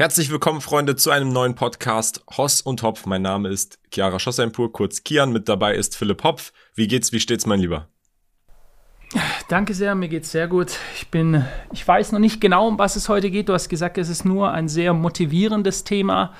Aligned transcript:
Herzlich 0.00 0.30
willkommen, 0.30 0.62
Freunde, 0.62 0.96
zu 0.96 1.10
einem 1.10 1.30
neuen 1.30 1.54
Podcast 1.54 2.24
Hoss 2.34 2.62
und 2.62 2.82
Hopf. 2.82 3.04
Mein 3.04 3.20
Name 3.20 3.50
ist 3.50 3.78
Chiara 3.92 4.18
Schosseinpur, 4.18 4.72
kurz 4.72 5.04
Kian. 5.04 5.30
Mit 5.30 5.46
dabei 5.46 5.74
ist 5.74 5.94
Philipp 5.94 6.24
Hopf. 6.24 6.54
Wie 6.74 6.88
geht's, 6.88 7.12
wie 7.12 7.20
steht's, 7.20 7.44
mein 7.44 7.60
Lieber? 7.60 7.86
Danke 9.50 9.74
sehr, 9.74 9.94
mir 9.94 10.08
geht's 10.08 10.32
sehr 10.32 10.48
gut. 10.48 10.78
Ich 10.96 11.10
bin, 11.10 11.44
ich 11.74 11.86
weiß 11.86 12.12
noch 12.12 12.18
nicht 12.18 12.40
genau, 12.40 12.66
um 12.68 12.78
was 12.78 12.96
es 12.96 13.10
heute 13.10 13.30
geht. 13.30 13.50
Du 13.50 13.52
hast 13.52 13.68
gesagt, 13.68 13.98
es 13.98 14.08
ist 14.08 14.24
nur 14.24 14.50
ein 14.52 14.68
sehr 14.68 14.94
motivierendes 14.94 15.84
Thema 15.84 16.32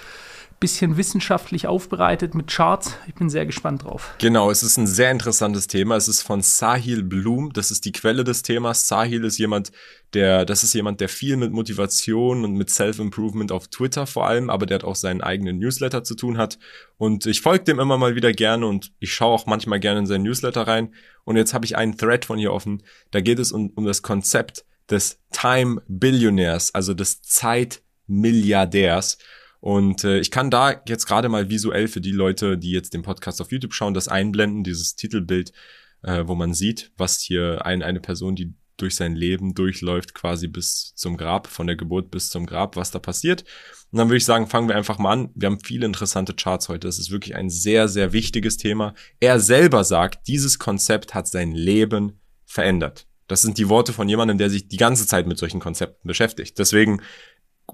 bisschen 0.60 0.98
wissenschaftlich 0.98 1.66
aufbereitet 1.66 2.34
mit 2.34 2.48
Charts. 2.48 2.94
Ich 3.08 3.14
bin 3.14 3.30
sehr 3.30 3.46
gespannt 3.46 3.84
drauf. 3.84 4.14
Genau, 4.18 4.50
es 4.50 4.62
ist 4.62 4.76
ein 4.76 4.86
sehr 4.86 5.10
interessantes 5.10 5.66
Thema. 5.66 5.96
Es 5.96 6.06
ist 6.06 6.20
von 6.20 6.42
Sahil 6.42 7.02
Bloom. 7.02 7.50
Das 7.54 7.70
ist 7.70 7.86
die 7.86 7.92
Quelle 7.92 8.24
des 8.24 8.42
Themas. 8.42 8.86
Sahil 8.86 9.24
ist 9.24 9.38
jemand, 9.38 9.72
der, 10.12 10.44
das 10.44 10.62
ist 10.62 10.74
jemand, 10.74 11.00
der 11.00 11.08
viel 11.08 11.38
mit 11.38 11.50
Motivation 11.50 12.44
und 12.44 12.52
mit 12.52 12.68
Self-Improvement 12.68 13.52
auf 13.52 13.68
Twitter 13.68 14.06
vor 14.06 14.26
allem, 14.26 14.50
aber 14.50 14.66
der 14.66 14.76
hat 14.76 14.84
auch 14.84 14.96
seinen 14.96 15.22
eigenen 15.22 15.58
Newsletter 15.58 16.04
zu 16.04 16.14
tun 16.14 16.36
hat. 16.36 16.58
Und 16.98 17.24
ich 17.24 17.40
folge 17.40 17.64
dem 17.64 17.80
immer 17.80 17.96
mal 17.96 18.14
wieder 18.14 18.32
gerne 18.32 18.66
und 18.66 18.92
ich 18.98 19.14
schaue 19.14 19.34
auch 19.34 19.46
manchmal 19.46 19.80
gerne 19.80 20.00
in 20.00 20.06
seinen 20.06 20.24
Newsletter 20.24 20.68
rein. 20.68 20.92
Und 21.24 21.36
jetzt 21.36 21.54
habe 21.54 21.64
ich 21.64 21.76
einen 21.76 21.96
Thread 21.96 22.26
von 22.26 22.38
hier 22.38 22.52
offen. 22.52 22.82
Da 23.12 23.22
geht 23.22 23.38
es 23.38 23.50
um, 23.50 23.70
um 23.76 23.86
das 23.86 24.02
Konzept 24.02 24.66
des 24.90 25.18
Time 25.32 25.80
Billionaires, 25.88 26.74
also 26.74 26.92
des 26.92 27.22
Zeitmilliardärs. 27.22 29.16
Und 29.60 30.04
äh, 30.04 30.18
ich 30.18 30.30
kann 30.30 30.50
da 30.50 30.80
jetzt 30.88 31.06
gerade 31.06 31.28
mal 31.28 31.50
visuell 31.50 31.86
für 31.86 32.00
die 32.00 32.12
Leute, 32.12 32.56
die 32.56 32.70
jetzt 32.70 32.94
den 32.94 33.02
Podcast 33.02 33.40
auf 33.40 33.52
YouTube 33.52 33.74
schauen, 33.74 33.94
das 33.94 34.08
einblenden, 34.08 34.64
dieses 34.64 34.96
Titelbild, 34.96 35.52
äh, 36.02 36.24
wo 36.26 36.34
man 36.34 36.54
sieht, 36.54 36.92
was 36.96 37.20
hier 37.20 37.64
ein, 37.64 37.82
eine 37.82 38.00
Person, 38.00 38.34
die 38.34 38.54
durch 38.80 38.94
sein 38.94 39.14
Leben 39.14 39.54
durchläuft, 39.54 40.14
quasi 40.14 40.48
bis 40.48 40.94
zum 40.94 41.16
Grab, 41.16 41.46
von 41.46 41.66
der 41.66 41.76
Geburt 41.76 42.10
bis 42.10 42.30
zum 42.30 42.46
Grab, 42.46 42.76
was 42.76 42.90
da 42.90 42.98
passiert. 42.98 43.44
Und 43.92 43.98
dann 43.98 44.08
würde 44.08 44.16
ich 44.16 44.24
sagen, 44.24 44.46
fangen 44.46 44.68
wir 44.68 44.76
einfach 44.76 44.98
mal 44.98 45.12
an. 45.12 45.30
Wir 45.34 45.46
haben 45.46 45.60
viele 45.60 45.86
interessante 45.86 46.34
Charts 46.34 46.68
heute. 46.68 46.86
Das 46.86 46.98
ist 46.98 47.10
wirklich 47.10 47.34
ein 47.34 47.50
sehr, 47.50 47.88
sehr 47.88 48.12
wichtiges 48.12 48.56
Thema. 48.56 48.94
Er 49.18 49.40
selber 49.40 49.84
sagt, 49.84 50.26
dieses 50.28 50.58
Konzept 50.58 51.14
hat 51.14 51.28
sein 51.28 51.52
Leben 51.52 52.20
verändert. 52.46 53.06
Das 53.26 53.42
sind 53.42 53.58
die 53.58 53.68
Worte 53.68 53.92
von 53.92 54.08
jemandem, 54.08 54.38
der 54.38 54.50
sich 54.50 54.68
die 54.68 54.76
ganze 54.76 55.06
Zeit 55.06 55.26
mit 55.26 55.38
solchen 55.38 55.60
Konzepten 55.60 56.08
beschäftigt. 56.08 56.58
Deswegen 56.58 57.00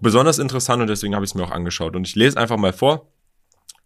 besonders 0.00 0.38
interessant 0.38 0.82
und 0.82 0.88
deswegen 0.88 1.14
habe 1.14 1.24
ich 1.24 1.30
es 1.30 1.34
mir 1.34 1.44
auch 1.44 1.50
angeschaut. 1.50 1.96
Und 1.96 2.06
ich 2.06 2.14
lese 2.14 2.38
einfach 2.38 2.56
mal 2.56 2.72
vor. 2.72 3.12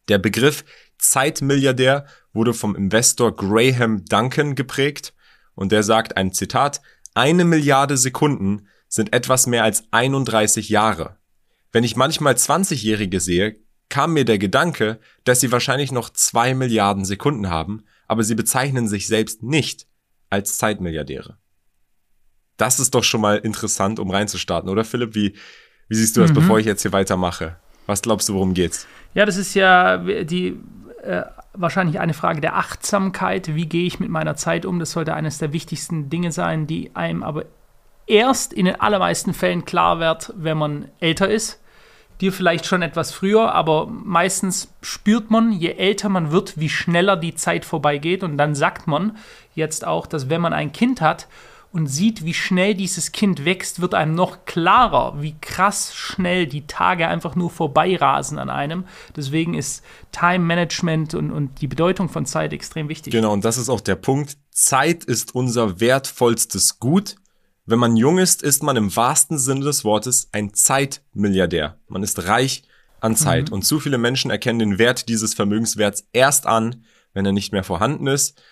Der 0.09 0.19
Begriff 0.19 0.65
Zeitmilliardär 0.99 2.07
wurde 2.33 2.55
vom 2.55 2.75
Investor 2.75 3.35
Graham 3.35 4.05
Duncan 4.05 4.55
geprägt 4.55 5.15
und 5.55 5.73
der 5.73 5.83
sagt 5.83 6.17
ein 6.17 6.33
Zitat, 6.33 6.81
eine 7.15 7.45
Milliarde 7.45 7.97
Sekunden 7.97 8.69
sind 8.89 9.13
etwas 9.13 9.47
mehr 9.47 9.65
als 9.65 9.85
31 9.93 10.69
Jahre. 10.69 11.17
Wenn 11.73 11.85
ich 11.85 11.97
manchmal 11.97 12.35
20-Jährige 12.35 13.21
sehe, 13.21 13.57
kam 13.89 14.13
mir 14.13 14.25
der 14.25 14.39
Gedanke, 14.39 15.01
dass 15.25 15.41
sie 15.41 15.53
wahrscheinlich 15.53 15.93
noch 15.93 16.11
zwei 16.11 16.55
Milliarden 16.55 17.05
Sekunden 17.05 17.51
haben, 17.51 17.85
aber 18.07 18.25
sie 18.25 18.35
bezeichnen 18.35 18.89
sich 18.89 19.07
selbst 19.07 19.43
nicht 19.43 19.87
als 20.31 20.59
Zeitmilliardäre. 20.59 21.39
Das 22.57 22.79
ist 22.81 22.95
doch 22.95 23.05
schon 23.05 23.21
mal 23.21 23.39
interessant, 23.39 23.99
um 23.99 24.11
reinzustarten, 24.11 24.69
oder 24.71 24.85
Philipp? 24.85 25.15
Wie, 25.15 25.37
wie 25.91 25.97
siehst 25.97 26.17
du 26.17 26.21
das, 26.21 26.31
mhm. 26.31 26.37
bevor 26.37 26.59
ich 26.61 26.67
jetzt 26.67 26.83
hier 26.83 26.93
weitermache? 26.93 27.57
Was 27.87 28.01
glaubst 28.01 28.29
du, 28.29 28.35
worum 28.35 28.55
geht's? 28.55 28.87
Ja, 29.13 29.27
das 29.27 29.37
ist 29.37 29.55
ja 29.55 29.99
die 29.99 30.57
äh, 31.03 31.23
wahrscheinlich 31.53 31.99
eine 31.99 32.15
Frage 32.15 32.41
der 32.41 32.57
Achtsamkeit. 32.57 33.57
Wie 33.57 33.67
gehe 33.67 33.87
ich 33.87 33.99
mit 33.99 34.09
meiner 34.09 34.37
Zeit 34.37 34.65
um? 34.65 34.79
Das 34.79 34.93
sollte 34.93 35.15
eines 35.15 35.39
der 35.39 35.53
wichtigsten 35.53 36.09
Dinge 36.09 36.31
sein, 36.31 36.69
die 36.69 36.95
einem 36.95 37.25
aber 37.25 37.45
erst 38.07 38.53
in 38.53 38.67
den 38.67 38.81
allermeisten 38.81 39.35
Fällen 39.35 39.65
klar 39.65 39.99
wird, 39.99 40.33
wenn 40.37 40.57
man 40.57 40.89
älter 41.01 41.29
ist. 41.29 41.61
Dir 42.21 42.33
vielleicht 42.33 42.67
schon 42.67 42.83
etwas 42.83 43.13
früher, 43.13 43.53
aber 43.53 43.89
meistens 43.89 44.73
spürt 44.83 45.33
man, 45.33 45.51
je 45.51 45.73
älter 45.73 46.09
man 46.09 46.31
wird, 46.31 46.61
wie 46.61 46.69
schneller 46.69 47.17
die 47.17 47.35
Zeit 47.35 47.65
vorbeigeht. 47.65 48.23
Und 48.23 48.39
dann 48.39 48.55
sagt 48.55 48.87
man 48.87 49.17
jetzt 49.57 49.85
auch, 49.85 50.07
dass 50.07 50.31
wenn 50.31 50.41
man 50.41 50.53
ein 50.53 50.71
Kind 50.71 51.01
hat 51.01 51.27
und 51.73 51.87
sieht, 51.87 52.25
wie 52.25 52.35
schnell 52.35 52.75
dieses 52.75 53.13
Kind 53.13 53.45
wächst, 53.45 53.81
wird 53.81 53.95
einem 53.95 54.15
noch 54.15 54.45
klarer, 54.45 55.23
wie 55.23 55.37
krass 55.41 55.95
schnell 55.95 56.47
die 56.47 56.67
Tage 56.67 57.07
einfach 57.07 57.37
nur 57.37 57.51
vorbeirasen 57.51 58.39
an 58.39 58.51
einem. 58.51 58.85
Deswegen 59.15 59.55
ist 59.55 59.85
Time 60.11 60.45
Management 60.45 61.15
und, 61.15 61.31
und 61.31 61.61
die 61.61 61.69
Bedeutung 61.69 62.09
von 62.09 62.27
Zeit 62.27 62.53
extrem 62.53 62.89
wichtig. 62.89 63.13
Genau, 63.13 63.33
und 63.33 63.45
das 63.45 63.57
ist 63.57 63.69
auch 63.69 63.81
der 63.81 63.95
Punkt. 63.95 64.37
Zeit 64.51 65.05
ist 65.05 65.35
unser 65.35 65.79
wertvollstes 65.81 66.81
Gut. 66.81 67.17
Wenn 67.67 67.79
man 67.79 67.97
jung 67.97 68.19
ist, 68.19 68.43
ist 68.43 68.65
man 68.65 68.77
im 68.77 68.95
wahrsten 68.97 69.39
Sinne 69.39 69.65
des 69.65 69.85
Wortes 69.85 70.29
ein 70.33 70.53
Zeitmilliardär. 70.55 71.79
Man 71.87 72.03
ist 72.03 72.27
reich 72.27 72.65
an 73.01 73.15
Zeit. 73.15 73.49
Mhm. 73.49 73.55
Und 73.55 73.63
zu 73.63 73.79
viele 73.79 73.99
Menschen 73.99 74.31
erkennen 74.31 74.59
den 74.59 74.79
Wert 74.79 75.09
dieses 75.09 75.35
Vermögenswerts 75.35 76.07
erst 76.13 76.47
an, 76.47 76.85
wenn 77.15 77.25
er 77.25 77.33
nicht 77.33 77.53
mehr 77.53 77.65
vorhanden 77.65 78.09
ist. 78.09 78.43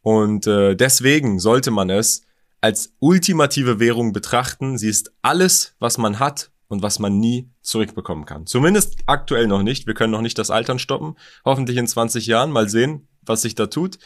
Und 0.00 0.46
äh, 0.46 0.74
deswegen 0.74 1.38
sollte 1.38 1.70
man 1.70 1.90
es 1.90 2.22
als 2.62 2.94
ultimative 3.00 3.80
Währung 3.80 4.12
betrachten. 4.12 4.78
Sie 4.78 4.88
ist 4.88 5.12
alles, 5.20 5.74
was 5.80 5.98
man 5.98 6.18
hat 6.18 6.50
und 6.68 6.80
was 6.80 6.98
man 6.98 7.18
nie 7.18 7.50
zurückbekommen 7.60 8.24
kann. 8.24 8.46
Zumindest 8.46 9.00
aktuell 9.06 9.48
noch 9.48 9.62
nicht. 9.62 9.86
Wir 9.86 9.94
können 9.94 10.12
noch 10.12 10.22
nicht 10.22 10.38
das 10.38 10.50
Altern 10.50 10.78
stoppen. 10.78 11.16
Hoffentlich 11.44 11.76
in 11.76 11.86
20 11.86 12.26
Jahren. 12.26 12.52
Mal 12.52 12.68
sehen, 12.68 13.08
was 13.20 13.42
sich 13.42 13.56
da 13.56 13.66
tut. 13.66 13.98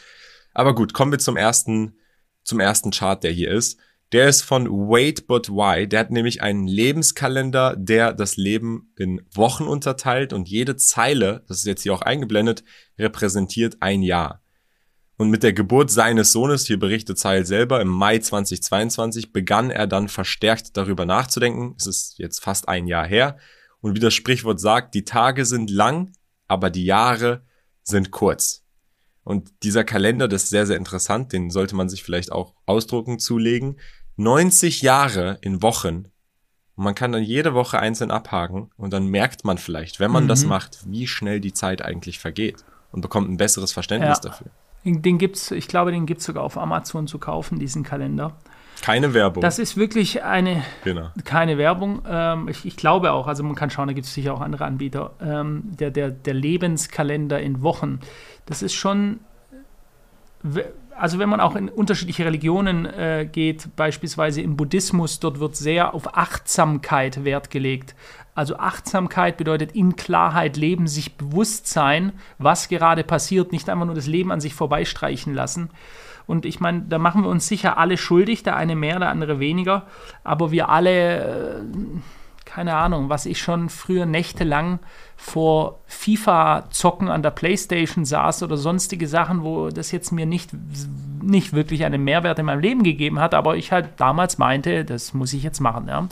Aber 0.53 0.75
gut, 0.75 0.93
kommen 0.93 1.11
wir 1.11 1.19
zum 1.19 1.37
ersten, 1.37 1.97
zum 2.43 2.59
ersten 2.59 2.91
Chart, 2.91 3.23
der 3.23 3.31
hier 3.31 3.51
ist. 3.51 3.79
Der 4.11 4.27
ist 4.27 4.41
von 4.41 4.67
Wait 4.67 5.27
But 5.27 5.49
Why. 5.49 5.87
Der 5.87 5.99
hat 5.99 6.11
nämlich 6.11 6.41
einen 6.41 6.65
Lebenskalender, 6.65 7.75
der 7.77 8.13
das 8.13 8.37
Leben 8.37 8.91
in 8.97 9.21
Wochen 9.33 9.65
unterteilt 9.65 10.33
und 10.33 10.49
jede 10.49 10.77
Zeile, 10.77 11.43
das 11.47 11.57
ist 11.57 11.65
jetzt 11.65 11.83
hier 11.83 11.93
auch 11.93 12.01
eingeblendet, 12.01 12.63
repräsentiert 12.97 13.77
ein 13.81 14.01
Jahr. 14.01 14.41
Und 15.17 15.31
mit 15.31 15.41
der 15.41 15.53
Geburt 15.53 15.89
seines 15.89 16.31
Sohnes, 16.31 16.67
hier 16.67 16.77
berichtet 16.77 17.17
Zeil 17.17 17.43
selber, 17.43 17.81
im 17.81 17.87
Mai 17.87 18.19
2022 18.19 19.33
begann 19.33 19.71
er 19.71 19.87
dann 19.87 20.09
verstärkt 20.09 20.77
darüber 20.77 21.05
nachzudenken. 21.05 21.75
Es 21.79 21.87
ist 21.87 22.19
jetzt 22.19 22.39
fast 22.39 22.69
ein 22.69 22.85
Jahr 22.85 23.07
her. 23.07 23.37
Und 23.81 23.95
wie 23.95 23.99
das 23.99 24.13
Sprichwort 24.13 24.59
sagt, 24.59 24.93
die 24.93 25.05
Tage 25.05 25.45
sind 25.45 25.71
lang, 25.71 26.11
aber 26.47 26.69
die 26.69 26.85
Jahre 26.85 27.43
sind 27.83 28.11
kurz. 28.11 28.63
Und 29.23 29.51
dieser 29.63 29.83
Kalender, 29.83 30.27
das 30.27 30.43
ist 30.43 30.49
sehr, 30.51 30.67
sehr 30.67 30.77
interessant, 30.77 31.33
den 31.33 31.49
sollte 31.49 31.75
man 31.75 31.89
sich 31.89 32.03
vielleicht 32.03 32.31
auch 32.31 32.53
ausdrucken 32.67 33.17
zulegen. 33.17 33.79
90 34.17 34.83
Jahre 34.83 35.39
in 35.41 35.63
Wochen. 35.63 36.05
Und 36.75 36.83
man 36.83 36.95
kann 36.95 37.11
dann 37.11 37.23
jede 37.23 37.55
Woche 37.55 37.79
einzeln 37.79 38.11
abhaken 38.11 38.69
und 38.77 38.93
dann 38.93 39.07
merkt 39.07 39.45
man 39.45 39.57
vielleicht, 39.57 39.99
wenn 39.99 40.11
man 40.11 40.25
mhm. 40.25 40.27
das 40.27 40.45
macht, 40.45 40.79
wie 40.85 41.07
schnell 41.07 41.39
die 41.39 41.53
Zeit 41.53 41.81
eigentlich 41.81 42.19
vergeht 42.19 42.63
und 42.91 43.01
bekommt 43.01 43.29
ein 43.29 43.37
besseres 43.37 43.71
Verständnis 43.71 44.19
ja. 44.23 44.29
dafür. 44.29 44.51
Den, 44.83 45.17
gibt's, 45.17 45.51
ich 45.51 45.67
glaube, 45.67 45.91
den 45.91 46.05
gibt 46.05 46.21
es 46.21 46.25
sogar 46.25 46.43
auf 46.43 46.57
Amazon 46.57 47.07
zu 47.07 47.19
kaufen, 47.19 47.59
diesen 47.59 47.83
Kalender. 47.83 48.37
Keine 48.81 49.13
Werbung. 49.13 49.41
Das 49.41 49.59
ist 49.59 49.75
wirklich 49.75 50.23
eine, 50.23 50.63
genau. 50.83 51.09
keine 51.25 51.57
Werbung. 51.57 52.03
Ähm, 52.07 52.47
ich, 52.47 52.65
ich, 52.65 52.77
glaube 52.77 53.11
auch, 53.11 53.27
also 53.27 53.43
man 53.43 53.55
kann 53.55 53.69
schauen, 53.69 53.87
da 53.87 53.93
gibt 53.93 54.05
es 54.05 54.13
sicher 54.13 54.33
auch 54.33 54.41
andere 54.41 54.65
Anbieter. 54.65 55.11
Ähm, 55.21 55.63
der, 55.65 55.91
der, 55.91 56.11
der 56.11 56.33
Lebenskalender 56.33 57.41
in 57.41 57.61
Wochen, 57.61 57.99
das 58.45 58.61
ist 58.61 58.75
schon, 58.75 59.19
also 60.99 61.19
wenn 61.19 61.29
man 61.29 61.39
auch 61.39 61.55
in 61.55 61.69
unterschiedliche 61.69 62.25
Religionen 62.25 62.85
äh, 62.85 63.27
geht, 63.31 63.75
beispielsweise 63.75 64.41
im 64.41 64.57
Buddhismus, 64.57 65.19
dort 65.19 65.39
wird 65.39 65.55
sehr 65.55 65.93
auf 65.93 66.17
Achtsamkeit 66.17 67.23
Wert 67.23 67.49
gelegt. 67.49 67.95
Also 68.35 68.57
Achtsamkeit 68.57 69.37
bedeutet 69.37 69.71
in 69.71 69.95
Klarheit 69.95 70.57
leben, 70.57 70.87
sich 70.87 71.15
bewusst 71.15 71.67
sein, 71.67 72.13
was 72.37 72.69
gerade 72.69 73.03
passiert, 73.03 73.51
nicht 73.51 73.69
einfach 73.69 73.85
nur 73.85 73.95
das 73.95 74.07
Leben 74.07 74.31
an 74.31 74.41
sich 74.41 74.53
vorbeistreichen 74.53 75.33
lassen. 75.33 75.69
Und 76.27 76.45
ich 76.45 76.59
meine, 76.59 76.81
da 76.81 76.99
machen 76.99 77.23
wir 77.23 77.29
uns 77.29 77.47
sicher 77.47 77.77
alle 77.77 77.97
schuldig, 77.97 78.43
der 78.43 78.55
eine 78.57 78.75
mehr, 78.75 78.99
der 78.99 79.09
andere 79.09 79.39
weniger, 79.39 79.87
aber 80.23 80.51
wir 80.51 80.69
alle, 80.69 81.17
äh, 81.17 81.61
keine 82.47 82.75
Ahnung, 82.75 83.09
was 83.09 83.25
ich 83.25 83.39
schon 83.39 83.69
früher 83.69 84.05
nächtelang 84.05 84.79
vor 85.17 85.79
FIFA-Zocken 85.87 87.09
an 87.09 87.21
der 87.21 87.31
Playstation 87.31 88.05
saß 88.05 88.43
oder 88.43 88.55
sonstige 88.55 89.07
Sachen, 89.07 89.43
wo 89.43 89.69
das 89.69 89.91
jetzt 89.91 90.11
mir 90.11 90.25
nicht, 90.25 90.51
nicht 91.21 91.53
wirklich 91.53 91.83
einen 91.83 92.03
Mehrwert 92.03 92.39
in 92.39 92.45
meinem 92.45 92.61
Leben 92.61 92.83
gegeben 92.83 93.19
hat, 93.19 93.33
aber 93.33 93.57
ich 93.57 93.71
halt 93.71 93.89
damals 93.97 94.37
meinte, 94.37 94.85
das 94.85 95.13
muss 95.13 95.33
ich 95.33 95.43
jetzt 95.43 95.59
machen. 95.59 95.87
Ja. 95.89 96.07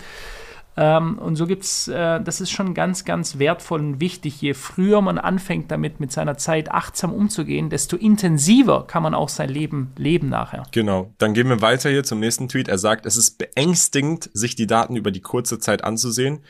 Ähm, 0.77 1.18
und 1.19 1.36
so 1.38 1.48
gibt 1.48 1.63
es, 1.63 1.88
äh, 1.88 2.22
das 2.22 2.42
ist 2.42 2.51
schon 2.51 2.74
ganz, 2.74 3.06
ganz 3.06 3.39
wertvoll 3.39 3.80
und 3.80 4.00
wichtig. 4.01 4.42
Je 4.42 4.54
früher 4.54 5.01
man 5.01 5.18
anfängt 5.18 5.72
damit, 5.72 6.00
mit 6.00 6.12
seiner 6.12 6.38
Zeit 6.38 6.69
achtsam 6.72 7.13
umzugehen, 7.13 7.69
desto 7.69 7.95
intensiver 7.95 8.86
kann 8.86 9.01
man 9.01 9.13
auch 9.13 9.30
sein 9.30 9.50
Leben 9.50 9.94
leben 9.98 10.27
nachher. 10.30 10.63
Genau. 10.72 11.13
Dann 11.18 11.33
gehen 11.33 11.48
wir 11.48 11.62
weiter 11.62 11.89
hier 11.89 12.04
zum 12.04 12.19
nächsten 12.19 12.50
Tweet. 12.50 12.68
Er 12.68 12.77
sagt, 12.77 13.06
es 13.06 13.16
ist 13.16 13.38
beängstigend, 13.38 14.30
sich 14.33 14.56
die 14.56 14.68
Daten 14.68 14.98
über 14.98 15.12
die 15.12 15.22
kurze 15.22 15.60
Zeit 15.60 15.83
anzusehen, 15.83 16.44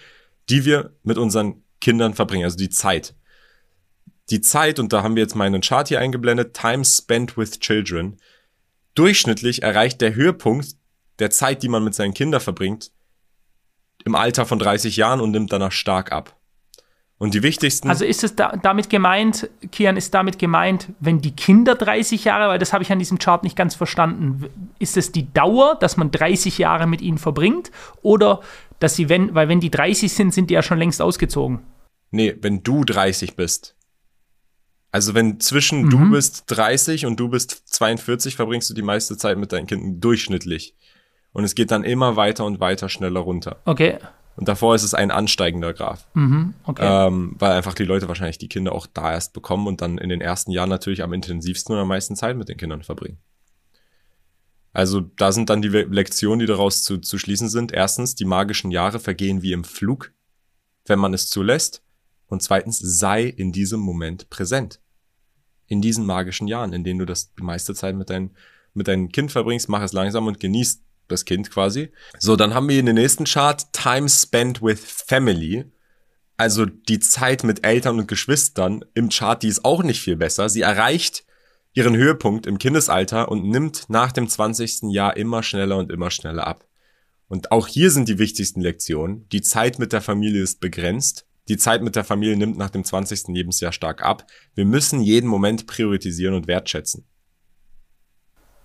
die 0.50 0.66
wir 0.66 0.94
mit 1.04 1.18
unseren 1.18 1.64
Kindern 1.80 2.16
verbringen, 2.16 2.46
also 2.46 2.58
die 2.58 2.70
Zeit. 2.70 3.16
Die 4.32 4.42
Zeit, 4.42 4.80
und 4.80 4.92
da 4.92 5.04
haben 5.04 5.16
wir 5.16 5.22
jetzt 5.22 5.36
meinen 5.36 5.62
Chart 5.62 5.88
hier 5.88 6.00
eingeblendet, 6.00 6.56
Time 6.56 6.84
spent 6.84 7.38
with 7.38 7.60
children. 7.60 8.18
Durchschnittlich 8.96 9.62
erreicht 9.62 10.02
der 10.02 10.16
Höhepunkt 10.16 10.78
der 11.20 11.30
Zeit, 11.30 11.62
die 11.62 11.70
man 11.70 11.84
mit 11.84 11.94
seinen 11.94 12.16
Kindern 12.16 12.42
verbringt, 12.42 12.92
im 14.06 14.16
Alter 14.16 14.46
von 14.46 14.60
30 14.60 14.96
Jahren 14.96 15.20
und 15.20 15.32
nimmt 15.32 15.52
danach 15.52 15.72
stark 15.72 16.12
ab. 16.12 16.36
Und 17.18 17.34
die 17.34 17.44
wichtigsten. 17.44 17.90
Also 17.90 18.04
ist 18.04 18.26
es 18.26 18.36
da, 18.36 18.58
damit 18.62 18.90
gemeint, 18.90 19.50
Kian, 19.72 19.96
ist 19.96 20.14
damit 20.14 20.38
gemeint, 20.38 20.90
wenn 21.00 21.22
die 21.22 21.32
Kinder 21.32 21.76
30 21.76 22.26
Jahre, 22.26 22.50
weil 22.50 22.60
das 22.60 22.74
habe 22.74 22.84
ich 22.84 22.92
an 22.92 23.00
diesem 23.00 23.20
Chart 23.20 23.42
nicht 23.44 23.56
ganz 23.56 23.74
verstanden, 23.74 24.50
ist 24.80 24.98
es 24.98 25.14
die 25.14 25.32
Dauer, 25.34 25.78
dass 25.80 25.96
man 25.96 26.12
30 26.12 26.58
Jahre 26.58 26.88
mit 26.88 27.02
ihnen 27.02 27.18
verbringt? 27.18 27.72
Oder 28.02 28.42
dass 28.80 28.96
sie, 28.96 29.08
wenn, 29.08 29.34
weil 29.34 29.48
wenn 29.48 29.62
die 29.62 29.72
30 29.72 30.12
sind, 30.12 30.34
sind 30.34 30.50
die 30.50 30.56
ja 30.56 30.62
schon 30.62 30.78
längst 30.78 31.02
ausgezogen? 31.02 31.62
Nee, 32.12 32.36
wenn 32.42 32.64
du 32.64 32.84
30 32.84 33.38
bist. 33.38 33.76
Also 34.92 35.14
wenn 35.14 35.40
zwischen 35.40 35.84
mhm. 35.84 35.90
du 35.90 36.12
bist 36.12 36.44
30 36.48 37.06
und 37.06 37.18
du 37.18 37.30
bist 37.30 37.64
42, 37.74 38.36
verbringst 38.36 38.70
du 38.70 38.74
die 38.74 38.82
meiste 38.82 39.18
Zeit 39.18 39.38
mit 39.38 39.54
deinen 39.54 39.68
Kindern 39.68 40.02
durchschnittlich. 40.02 40.76
Und 41.36 41.44
es 41.44 41.54
geht 41.54 41.70
dann 41.70 41.84
immer 41.84 42.16
weiter 42.16 42.46
und 42.46 42.62
weiter 42.62 42.88
schneller 42.88 43.20
runter. 43.20 43.58
Okay. 43.66 43.98
Und 44.38 44.48
davor 44.48 44.74
ist 44.74 44.84
es 44.84 44.94
ein 44.94 45.12
ansteigender 45.12 45.74
Graph. 45.74 46.08
Mhm, 46.14 46.54
okay. 46.64 47.08
Ähm, 47.08 47.36
weil 47.38 47.52
einfach 47.52 47.74
die 47.74 47.84
Leute 47.84 48.08
wahrscheinlich 48.08 48.38
die 48.38 48.48
Kinder 48.48 48.72
auch 48.72 48.88
da 48.88 49.12
erst 49.12 49.34
bekommen 49.34 49.68
und 49.68 49.82
dann 49.82 49.98
in 49.98 50.08
den 50.08 50.22
ersten 50.22 50.52
Jahren 50.52 50.70
natürlich 50.70 51.04
am 51.04 51.12
intensivsten 51.12 51.76
und 51.76 51.82
am 51.82 51.90
meisten 51.90 52.16
Zeit 52.16 52.38
mit 52.38 52.48
den 52.48 52.56
Kindern 52.56 52.84
verbringen. 52.84 53.18
Also 54.72 55.02
da 55.02 55.34
sind 55.34 55.50
dann 55.50 55.62
die 55.62 55.68
Lektionen, 55.68 56.40
die 56.40 56.46
daraus 56.46 56.84
zu, 56.84 57.00
zu 57.00 57.18
schließen 57.18 57.50
sind. 57.50 57.74
Erstens, 57.74 58.16
die 58.16 58.24
magischen 58.24 58.72
Jahre 58.72 59.00
vergehen 59.02 59.42
wie 59.42 59.52
im 59.52 59.66
Flug, 59.66 60.14
wenn 60.86 61.00
man 61.00 61.14
es 61.14 61.30
zulässt. 61.30 61.84
Und 62.28 62.44
zweitens, 62.44 62.80
sei 62.80 63.24
in 63.26 63.52
diesem 63.52 63.82
Moment 63.82 64.30
präsent. 64.30 64.80
In 65.68 65.82
diesen 65.82 66.06
magischen 66.06 66.48
Jahren, 66.48 66.72
in 66.72 66.86
denen 66.86 67.00
du 67.00 67.06
das 67.06 67.34
die 67.36 67.44
meiste 67.44 67.76
Zeit 67.76 67.98
mit, 67.98 68.10
dein, 68.10 68.32
mit 68.74 68.88
deinem 68.88 69.10
Kind 69.10 69.34
verbringst, 69.34 69.68
mach 69.68 69.82
es 69.82 69.92
langsam 69.92 70.28
und 70.28 70.40
genießt 70.40 70.82
das 71.08 71.26
Kind 71.26 71.52
quasi. 71.52 71.92
So, 72.20 72.36
dann 72.36 72.54
haben 72.54 72.70
wir 72.70 72.80
in 72.80 72.86
den 72.86 72.96
nächsten 72.96 73.26
Chart 73.26 73.62
Time 73.74 74.10
Spent 74.10 74.62
with 74.62 74.80
Family. 74.80 75.66
Also 76.38 76.66
die 76.66 77.00
Zeit 77.00 77.44
mit 77.44 77.66
Eltern 77.66 78.00
und 78.00 78.08
Geschwistern 78.08 78.84
im 78.94 79.10
Chart, 79.10 79.42
die 79.42 79.48
ist 79.48 79.64
auch 79.64 79.84
nicht 79.84 80.02
viel 80.02 80.18
besser. 80.18 80.50
Sie 80.50 80.62
erreicht 80.62 81.26
ihren 81.74 81.96
Höhepunkt 81.96 82.46
im 82.46 82.58
Kindesalter 82.58 83.30
und 83.30 83.46
nimmt 83.46 83.90
nach 83.90 84.12
dem 84.12 84.28
20. 84.28 84.92
Jahr 84.94 85.16
immer 85.18 85.44
schneller 85.44 85.78
und 85.78 85.92
immer 85.92 86.10
schneller 86.10 86.48
ab. 86.48 86.66
Und 87.28 87.52
auch 87.52 87.68
hier 87.68 87.92
sind 87.92 88.08
die 88.08 88.20
wichtigsten 88.20 88.62
Lektionen. 88.62 89.28
Die 89.30 89.42
Zeit 89.42 89.80
mit 89.80 89.94
der 89.94 90.02
Familie 90.02 90.42
ist 90.42 90.60
begrenzt. 90.60 91.26
Die 91.48 91.58
Zeit 91.58 91.82
mit 91.82 91.96
der 91.96 92.04
Familie 92.04 92.38
nimmt 92.38 92.58
nach 92.58 92.70
dem 92.70 92.84
20. 92.84 93.28
Lebensjahr 93.28 93.72
stark 93.72 94.04
ab. 94.04 94.26
Wir 94.56 94.66
müssen 94.66 95.02
jeden 95.02 95.28
Moment 95.28 95.68
priorisieren 95.68 96.36
und 96.36 96.48
wertschätzen. 96.48 97.06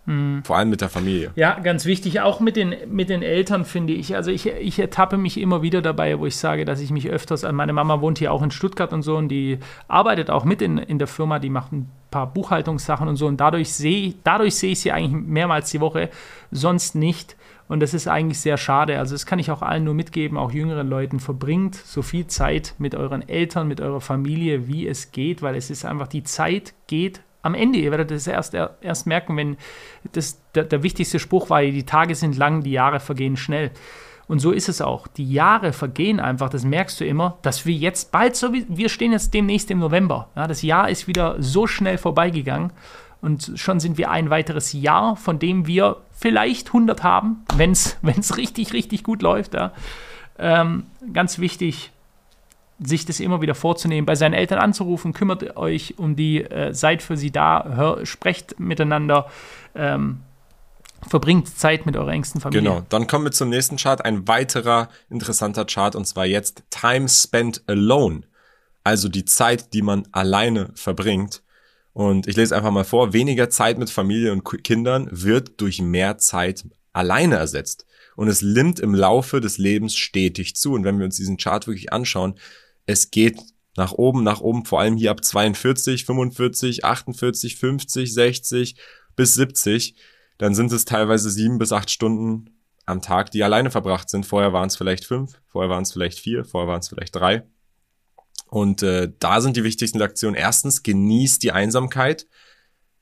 Hm. 0.07 0.43
Vor 0.45 0.57
allem 0.57 0.71
mit 0.71 0.81
der 0.81 0.89
Familie. 0.89 1.31
Ja, 1.37 1.59
ganz 1.61 1.85
wichtig, 1.85 2.21
auch 2.21 2.41
mit 2.41 2.57
den, 2.57 2.75
mit 2.89 3.11
den 3.11 3.23
Eltern, 3.23 3.65
finde 3.65 3.93
ich. 3.93 4.17
Also 4.17 4.31
ich, 4.31 4.47
ich 4.47 4.79
ertappe 4.79 5.19
mich 5.19 5.39
immer 5.39 5.63
wieder 5.63 5.83
dabei, 5.83 6.19
wo 6.19 6.27
ich 6.27 6.37
sage, 6.37 6.65
dass 6.65 6.81
ich 6.81 6.91
mich 6.91 7.09
öfters, 7.09 7.43
meine 7.53 7.73
Mama 7.73 8.01
wohnt 8.01 8.19
hier 8.19 8.33
auch 8.33 8.43
in 8.43 8.51
Stuttgart 8.51 8.93
und 8.93 9.03
so 9.03 9.17
und 9.17 9.29
die 9.29 9.59
arbeitet 9.89 10.31
auch 10.31 10.45
mit 10.45 10.63
in, 10.63 10.79
in 10.79 10.99
der 10.99 11.09
Firma, 11.09 11.39
die 11.39 11.51
macht 11.51 11.73
ein 11.73 11.91
paar 12.11 12.33
Buchhaltungssachen 12.33 13.09
und 13.09 13.17
so 13.17 13.27
und 13.27 13.41
dadurch 13.41 13.73
sehe 13.73 14.15
dadurch 14.25 14.57
sehe 14.57 14.73
ich 14.73 14.81
sie 14.81 14.91
eigentlich 14.91 15.13
mehrmals 15.13 15.71
die 15.71 15.81
Woche, 15.81 16.09
sonst 16.51 16.95
nicht. 16.95 17.37
Und 17.69 17.79
das 17.79 17.95
ist 17.95 18.09
eigentlich 18.09 18.41
sehr 18.41 18.57
schade. 18.57 18.99
Also 18.99 19.15
das 19.15 19.27
kann 19.27 19.39
ich 19.39 19.53
auch 19.53 19.63
allen 19.63 19.85
nur 19.85 19.95
mitgeben, 19.95 20.37
auch 20.37 20.51
jüngeren 20.51 20.89
Leuten. 20.89 21.21
Verbringt 21.21 21.77
so 21.77 22.03
viel 22.03 22.27
Zeit 22.27 22.75
mit 22.79 22.97
euren 22.97 23.29
Eltern, 23.29 23.69
mit 23.69 23.81
eurer 23.81 24.01
Familie, 24.01 24.67
wie 24.67 24.89
es 24.89 25.13
geht, 25.13 25.41
weil 25.41 25.55
es 25.55 25.71
ist 25.71 25.85
einfach, 25.85 26.09
die 26.09 26.25
Zeit 26.25 26.75
geht 26.89 27.21
am 27.43 27.55
Ende, 27.55 27.79
ihr 27.79 27.91
werdet 27.91 28.11
das 28.11 28.27
erst, 28.27 28.55
erst 28.55 29.07
merken, 29.07 29.37
wenn 29.37 29.57
das, 30.13 30.41
der, 30.55 30.65
der 30.65 30.83
wichtigste 30.83 31.19
Spruch 31.19 31.51
war, 31.51 31.63
die 31.63 31.85
Tage 31.85 32.15
sind 32.15 32.37
lang, 32.37 32.63
die 32.63 32.73
Jahre 32.73 33.01
vergehen 33.01 33.37
schnell. 33.37 33.71
Und 34.29 34.39
so 34.39 34.53
ist 34.53 34.69
es 34.69 34.81
auch. 34.81 35.09
Die 35.09 35.29
Jahre 35.31 35.73
vergehen 35.73 36.21
einfach, 36.21 36.51
das 36.51 36.65
merkst 36.65 37.01
du 37.01 37.05
immer, 37.05 37.39
dass 37.43 37.67
wir 37.67 37.75
jetzt 37.75 38.13
bald 38.13 38.37
so, 38.37 38.53
wir 38.53 38.89
stehen 38.89 39.11
jetzt 39.11 39.35
demnächst 39.35 39.71
im 39.73 39.81
November. 39.81 40.29
Ja, 40.37 40.47
das 40.47 40.63
Jahr 40.63 40.89
ist 40.89 41.09
wieder 41.09 41.43
so 41.43 41.67
schnell 41.67 41.99
vorbeigegangen 41.99 42.73
und 43.21 43.53
schon 43.57 43.81
sind 43.81 43.99
wir 43.99 44.11
ein 44.11 44.31
weiteres 44.31 44.73
Jahr, 44.73 45.17
von 45.17 45.39
dem 45.39 45.67
wir 45.67 45.97
vielleicht 46.13 46.69
100 46.69 47.03
haben, 47.03 47.45
wenn 47.57 47.73
es 47.73 47.97
richtig, 48.37 48.73
richtig 48.73 49.03
gut 49.03 49.23
läuft. 49.23 49.55
Ja. 49.55 49.73
Ähm, 50.39 50.85
ganz 51.13 51.39
wichtig, 51.39 51.91
sich 52.83 53.05
das 53.05 53.21
immer 53.21 53.43
wieder 53.43 53.55
vorzunehmen, 53.55 54.07
bei 54.07 54.15
seinen 54.15 54.35
Eltern 54.35 54.59
anzurufen, 54.59 55.13
kümmert 55.13 55.57
euch 55.57 55.99
um 55.99 56.17
die, 56.17 56.43
äh, 56.43 56.73
seid 56.73 57.03
für 57.03 57.17
sie 57.17 57.31
da, 57.31 57.65
hör, 57.75 58.07
sprecht 58.07 58.59
miteinander, 58.59 59.27
ähm, 59.75 60.21
verbringt 61.09 61.49
Zeit 61.49 61.87
mit 61.87 61.97
eurer 61.97 62.13
engsten 62.13 62.41
Familie. 62.41 62.63
Genau, 62.63 62.83
dann 62.89 63.07
kommen 63.07 63.25
wir 63.25 63.33
zum 63.33 63.49
nächsten 63.49 63.77
Chart, 63.77 64.05
ein 64.05 64.29
weiterer 64.29 64.89
interessanter 65.09 65.65
Chart 65.65 65.95
und 65.95 66.07
zwar 66.07 66.27
jetzt 66.27 66.63
Time 66.71 67.09
Spent 67.09 67.63
Alone, 67.67 68.23
also 68.85 69.09
die 69.09 69.25
Zeit, 69.25 69.73
die 69.75 69.83
man 69.83 70.07
alleine 70.13 70.71
verbringt. 70.75 71.43
Und 71.93 72.29
ich 72.29 72.37
lese 72.37 72.57
einfach 72.57 72.71
mal 72.71 72.85
vor, 72.85 73.13
weniger 73.13 73.51
Zeit 73.51 73.79
mit 73.79 73.91
Familie 73.91 74.33
und 74.33 74.45
Kindern 74.63 75.09
wird 75.11 75.61
durch 75.61 75.83
mehr 75.83 76.19
Zeit 76.19 76.65
alleine 76.93 77.37
ersetzt. 77.37 77.85
Und 78.17 78.29
es 78.29 78.43
nimmt 78.43 78.81
im 78.81 78.95
Laufe 78.95 79.41
des 79.41 79.59
Lebens 79.59 79.97
stetig 79.97 80.55
zu. 80.55 80.75
Und 80.75 80.85
wenn 80.85 80.99
wir 80.99 81.07
uns 81.07 81.17
diesen 81.17 81.37
Chart 81.37 81.67
wirklich 81.67 81.93
anschauen, 81.93 82.35
es 82.87 83.11
geht 83.11 83.41
nach 83.77 83.93
oben, 83.93 84.23
nach 84.23 84.41
oben, 84.41 84.65
vor 84.65 84.81
allem 84.81 84.97
hier 84.97 85.11
ab 85.11 85.25
42, 85.25 86.05
45, 86.05 86.85
48, 86.85 87.57
50, 87.57 88.13
60 88.13 88.77
bis 89.17 89.35
70, 89.35 89.97
dann 90.39 90.55
sind 90.55 90.73
es 90.73 90.85
teilweise 90.85 91.31
sieben 91.31 91.59
bis 91.59 91.73
acht 91.73 91.91
Stunden 91.91 92.51
am 92.87 93.03
Tag, 93.03 93.31
die 93.31 93.45
alleine 93.45 93.71
verbracht 93.71 94.11
sind. 94.11 94.27
Vorher 94.27 94.53
waren 94.53 94.69
es 94.69 94.77
vielleicht 94.77 95.05
fünf, 95.05 95.41
vorher 95.47 95.71
waren 95.71 95.83
es 95.83 95.93
vielleicht 95.93 96.19
vier, 96.19 96.45
vorher 96.45 96.69
waren 96.69 96.81
es 96.81 96.89
vielleicht 96.89 97.15
drei. 97.15 97.45
Und 98.49 98.83
äh, 98.83 99.13
da 99.19 99.41
sind 99.41 99.57
die 99.57 99.65
wichtigsten 99.65 99.99
Lektionen. 99.99 100.35
Erstens, 100.35 100.83
genieß 100.83 101.39
die 101.39 101.53
Einsamkeit. 101.53 102.27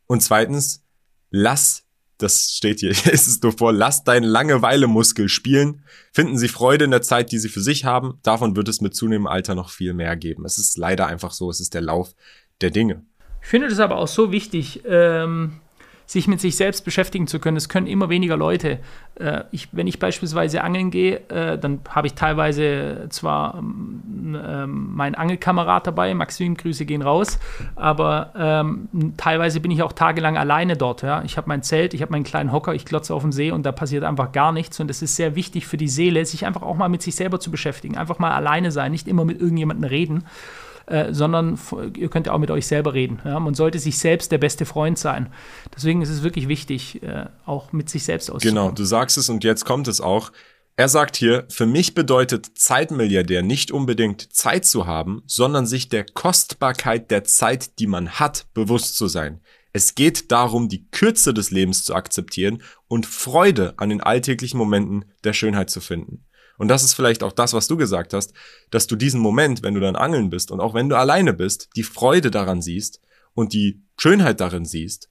Und 0.06 0.22
zweitens, 0.22 0.84
lass 1.30 1.87
das 2.18 2.52
steht 2.52 2.80
hier, 2.80 2.90
ist 2.90 3.26
es 3.26 3.40
nur 3.42 3.52
vor, 3.52 3.72
lasst 3.72 4.06
deinen 4.08 4.24
Langeweile-Muskel 4.24 5.28
spielen. 5.28 5.82
Finden 6.12 6.36
Sie 6.36 6.48
Freude 6.48 6.84
in 6.84 6.90
der 6.90 7.02
Zeit, 7.02 7.32
die 7.32 7.38
Sie 7.38 7.48
für 7.48 7.60
sich 7.60 7.84
haben. 7.84 8.18
Davon 8.22 8.56
wird 8.56 8.68
es 8.68 8.80
mit 8.80 8.94
zunehmendem 8.94 9.28
Alter 9.28 9.54
noch 9.54 9.70
viel 9.70 9.94
mehr 9.94 10.16
geben. 10.16 10.44
Es 10.44 10.58
ist 10.58 10.76
leider 10.76 11.06
einfach 11.06 11.32
so, 11.32 11.48
es 11.50 11.60
ist 11.60 11.74
der 11.74 11.82
Lauf 11.82 12.14
der 12.60 12.70
Dinge. 12.70 13.04
Ich 13.40 13.48
finde 13.48 13.68
das 13.68 13.78
aber 13.78 13.96
auch 13.96 14.08
so 14.08 14.32
wichtig, 14.32 14.82
ähm, 14.84 15.60
sich 16.08 16.26
mit 16.26 16.40
sich 16.40 16.56
selbst 16.56 16.86
beschäftigen 16.86 17.26
zu 17.26 17.38
können. 17.38 17.58
Es 17.58 17.68
können 17.68 17.86
immer 17.86 18.08
weniger 18.08 18.38
Leute. 18.38 18.78
Äh, 19.16 19.44
ich, 19.50 19.68
wenn 19.72 19.86
ich 19.86 19.98
beispielsweise 19.98 20.64
angeln 20.64 20.90
gehe, 20.90 21.20
äh, 21.28 21.58
dann 21.58 21.80
habe 21.90 22.06
ich 22.06 22.14
teilweise 22.14 23.08
zwar 23.10 23.58
ähm, 23.58 24.34
äh, 24.34 24.66
meinen 24.66 25.14
Angelkamerad 25.14 25.86
dabei, 25.86 26.14
Maxim, 26.14 26.56
Grüße 26.56 26.86
gehen 26.86 27.02
raus, 27.02 27.38
aber 27.76 28.32
ähm, 28.38 28.88
teilweise 29.18 29.60
bin 29.60 29.70
ich 29.70 29.82
auch 29.82 29.92
tagelang 29.92 30.38
alleine 30.38 30.78
dort. 30.78 31.02
Ja? 31.02 31.22
Ich 31.24 31.36
habe 31.36 31.46
mein 31.46 31.62
Zelt, 31.62 31.92
ich 31.92 32.00
habe 32.00 32.12
meinen 32.12 32.24
kleinen 32.24 32.52
Hocker, 32.52 32.72
ich 32.72 32.86
glotze 32.86 33.14
auf 33.14 33.20
dem 33.20 33.32
See 33.32 33.50
und 33.50 33.66
da 33.66 33.72
passiert 33.72 34.04
einfach 34.04 34.32
gar 34.32 34.52
nichts. 34.52 34.80
Und 34.80 34.90
es 34.90 35.02
ist 35.02 35.14
sehr 35.14 35.36
wichtig 35.36 35.66
für 35.66 35.76
die 35.76 35.88
Seele, 35.88 36.24
sich 36.24 36.46
einfach 36.46 36.62
auch 36.62 36.76
mal 36.76 36.88
mit 36.88 37.02
sich 37.02 37.16
selber 37.16 37.38
zu 37.38 37.50
beschäftigen. 37.50 37.98
Einfach 37.98 38.18
mal 38.18 38.32
alleine 38.32 38.72
sein, 38.72 38.92
nicht 38.92 39.08
immer 39.08 39.26
mit 39.26 39.42
irgendjemandem 39.42 39.84
reden. 39.84 40.24
Äh, 40.88 41.12
sondern 41.12 41.58
ihr 41.98 42.08
könnt 42.08 42.30
auch 42.30 42.38
mit 42.38 42.50
euch 42.50 42.66
selber 42.66 42.94
reden. 42.94 43.20
Ja? 43.22 43.38
Man 43.40 43.52
sollte 43.52 43.78
sich 43.78 43.98
selbst 43.98 44.32
der 44.32 44.38
beste 44.38 44.64
Freund 44.64 44.98
sein. 44.98 45.30
Deswegen 45.76 46.00
ist 46.00 46.08
es 46.08 46.22
wirklich 46.22 46.48
wichtig, 46.48 47.02
äh, 47.02 47.26
auch 47.44 47.72
mit 47.72 47.90
sich 47.90 48.04
selbst 48.04 48.30
auszukommen. 48.30 48.64
Genau, 48.64 48.74
du 48.74 48.84
sagst 48.84 49.18
es 49.18 49.28
und 49.28 49.44
jetzt 49.44 49.66
kommt 49.66 49.86
es 49.86 50.00
auch. 50.00 50.32
Er 50.76 50.88
sagt 50.88 51.16
hier, 51.16 51.44
für 51.50 51.66
mich 51.66 51.94
bedeutet 51.94 52.56
Zeitmilliardär 52.56 53.42
nicht 53.42 53.70
unbedingt 53.70 54.32
Zeit 54.32 54.64
zu 54.64 54.86
haben, 54.86 55.22
sondern 55.26 55.66
sich 55.66 55.90
der 55.90 56.06
Kostbarkeit 56.06 57.10
der 57.10 57.24
Zeit, 57.24 57.78
die 57.80 57.86
man 57.86 58.10
hat, 58.12 58.46
bewusst 58.54 58.96
zu 58.96 59.08
sein. 59.08 59.40
Es 59.72 59.94
geht 59.94 60.30
darum, 60.30 60.68
die 60.68 60.88
Kürze 60.90 61.34
des 61.34 61.50
Lebens 61.50 61.84
zu 61.84 61.94
akzeptieren 61.94 62.62
und 62.86 63.04
Freude 63.04 63.74
an 63.76 63.90
den 63.90 64.00
alltäglichen 64.00 64.56
Momenten 64.56 65.04
der 65.24 65.34
Schönheit 65.34 65.68
zu 65.68 65.80
finden. 65.80 66.24
Und 66.58 66.68
das 66.68 66.82
ist 66.82 66.94
vielleicht 66.94 67.22
auch 67.22 67.32
das, 67.32 67.54
was 67.54 67.68
du 67.68 67.76
gesagt 67.76 68.12
hast, 68.12 68.34
dass 68.70 68.86
du 68.86 68.96
diesen 68.96 69.20
Moment, 69.20 69.62
wenn 69.62 69.74
du 69.74 69.80
dann 69.80 69.96
angeln 69.96 70.28
bist 70.28 70.50
und 70.50 70.60
auch 70.60 70.74
wenn 70.74 70.88
du 70.88 70.96
alleine 70.96 71.32
bist, 71.32 71.70
die 71.76 71.84
Freude 71.84 72.30
daran 72.30 72.60
siehst 72.60 73.00
und 73.34 73.52
die 73.52 73.80
Schönheit 73.96 74.40
darin 74.40 74.64
siehst 74.64 75.08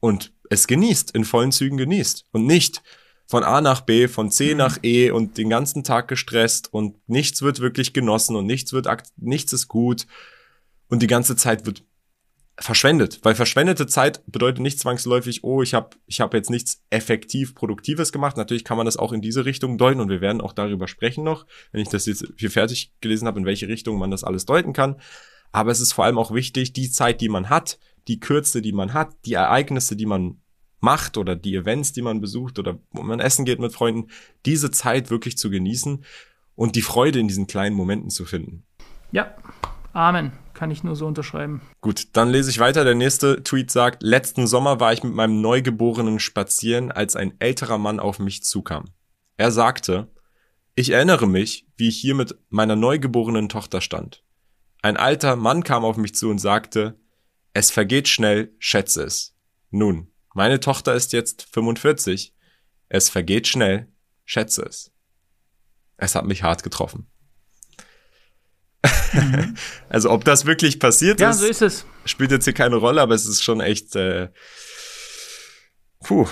und 0.00 0.32
es 0.50 0.66
genießt, 0.66 1.10
in 1.10 1.24
vollen 1.24 1.52
Zügen 1.52 1.76
genießt 1.76 2.26
und 2.32 2.46
nicht 2.46 2.82
von 3.26 3.42
A 3.42 3.60
nach 3.60 3.80
B, 3.80 4.06
von 4.06 4.30
C 4.30 4.52
mhm. 4.52 4.58
nach 4.58 4.78
E 4.82 5.10
und 5.10 5.36
den 5.38 5.50
ganzen 5.50 5.82
Tag 5.82 6.08
gestresst 6.08 6.72
und 6.72 6.96
nichts 7.08 7.42
wird 7.42 7.60
wirklich 7.60 7.92
genossen 7.92 8.36
und 8.36 8.46
nichts 8.46 8.72
wird, 8.72 8.86
nichts 9.16 9.52
ist 9.52 9.68
gut 9.68 10.06
und 10.88 11.02
die 11.02 11.06
ganze 11.06 11.36
Zeit 11.36 11.66
wird 11.66 11.82
verschwendet, 12.56 13.20
weil 13.22 13.34
verschwendete 13.34 13.86
Zeit 13.86 14.22
bedeutet 14.26 14.60
nicht 14.60 14.78
zwangsläufig, 14.78 15.42
oh, 15.42 15.62
ich 15.62 15.74
habe 15.74 15.96
ich 16.06 16.20
hab 16.20 16.34
jetzt 16.34 16.50
nichts 16.50 16.82
effektiv 16.90 17.54
Produktives 17.54 18.12
gemacht. 18.12 18.36
Natürlich 18.36 18.64
kann 18.64 18.76
man 18.76 18.86
das 18.86 18.96
auch 18.96 19.12
in 19.12 19.20
diese 19.20 19.44
Richtung 19.44 19.76
deuten 19.76 20.00
und 20.00 20.08
wir 20.08 20.20
werden 20.20 20.40
auch 20.40 20.52
darüber 20.52 20.86
sprechen 20.86 21.24
noch, 21.24 21.46
wenn 21.72 21.80
ich 21.80 21.88
das 21.88 22.06
jetzt 22.06 22.26
hier 22.36 22.50
fertig 22.50 22.92
gelesen 23.00 23.26
habe, 23.26 23.40
in 23.40 23.46
welche 23.46 23.66
Richtung 23.66 23.98
man 23.98 24.10
das 24.10 24.22
alles 24.22 24.44
deuten 24.46 24.72
kann. 24.72 25.00
Aber 25.50 25.70
es 25.70 25.80
ist 25.80 25.92
vor 25.92 26.04
allem 26.04 26.18
auch 26.18 26.32
wichtig, 26.32 26.72
die 26.72 26.90
Zeit, 26.90 27.20
die 27.20 27.28
man 27.28 27.48
hat, 27.48 27.78
die 28.06 28.20
Kürze, 28.20 28.62
die 28.62 28.72
man 28.72 28.92
hat, 28.92 29.14
die 29.24 29.34
Ereignisse, 29.34 29.96
die 29.96 30.06
man 30.06 30.40
macht 30.80 31.16
oder 31.16 31.34
die 31.34 31.56
Events, 31.56 31.92
die 31.92 32.02
man 32.02 32.20
besucht 32.20 32.58
oder 32.58 32.78
wo 32.92 33.02
man 33.02 33.18
essen 33.18 33.44
geht 33.44 33.58
mit 33.58 33.72
Freunden, 33.72 34.10
diese 34.46 34.70
Zeit 34.70 35.10
wirklich 35.10 35.38
zu 35.38 35.50
genießen 35.50 36.04
und 36.54 36.76
die 36.76 36.82
Freude 36.82 37.18
in 37.18 37.26
diesen 37.26 37.46
kleinen 37.46 37.74
Momenten 37.74 38.10
zu 38.10 38.24
finden. 38.24 38.64
Ja, 39.10 39.34
Amen. 39.94 40.32
Kann 40.54 40.70
ich 40.70 40.84
nur 40.84 40.94
so 40.94 41.06
unterschreiben. 41.06 41.62
Gut, 41.80 42.08
dann 42.12 42.30
lese 42.30 42.50
ich 42.50 42.58
weiter. 42.58 42.84
Der 42.84 42.94
nächste 42.94 43.42
Tweet 43.42 43.70
sagt, 43.70 44.02
letzten 44.02 44.46
Sommer 44.46 44.78
war 44.78 44.92
ich 44.92 45.02
mit 45.02 45.14
meinem 45.14 45.40
Neugeborenen 45.40 46.20
spazieren, 46.20 46.92
als 46.92 47.16
ein 47.16 47.34
älterer 47.40 47.78
Mann 47.78 47.98
auf 47.98 48.18
mich 48.18 48.44
zukam. 48.44 48.84
Er 49.36 49.50
sagte, 49.50 50.12
ich 50.76 50.90
erinnere 50.90 51.26
mich, 51.26 51.66
wie 51.76 51.88
ich 51.88 51.96
hier 51.96 52.14
mit 52.14 52.36
meiner 52.50 52.76
neugeborenen 52.76 53.48
Tochter 53.48 53.80
stand. 53.80 54.22
Ein 54.82 54.96
alter 54.96 55.36
Mann 55.36 55.64
kam 55.64 55.84
auf 55.84 55.96
mich 55.96 56.14
zu 56.14 56.28
und 56.28 56.38
sagte, 56.38 56.98
es 57.52 57.70
vergeht 57.70 58.08
schnell, 58.08 58.54
schätze 58.58 59.02
es. 59.04 59.36
Nun, 59.70 60.12
meine 60.34 60.60
Tochter 60.60 60.94
ist 60.94 61.12
jetzt 61.12 61.46
45. 61.52 62.34
Es 62.88 63.08
vergeht 63.08 63.46
schnell, 63.46 63.92
schätze 64.24 64.62
es. 64.62 64.92
Es 65.96 66.14
hat 66.14 66.26
mich 66.26 66.42
hart 66.42 66.62
getroffen. 66.64 67.08
Mhm. 69.12 69.54
also 69.88 70.10
ob 70.10 70.24
das 70.24 70.46
wirklich 70.46 70.78
passiert 70.78 71.20
ja, 71.20 71.30
ist, 71.30 71.40
so 71.40 71.46
ist 71.46 71.62
es. 71.62 71.86
spielt 72.04 72.30
jetzt 72.30 72.44
hier 72.44 72.52
keine 72.52 72.76
Rolle, 72.76 73.00
aber 73.00 73.14
es 73.14 73.26
ist 73.26 73.42
schon 73.42 73.60
echt. 73.60 73.96
Äh, 73.96 74.28
puh. 76.04 76.26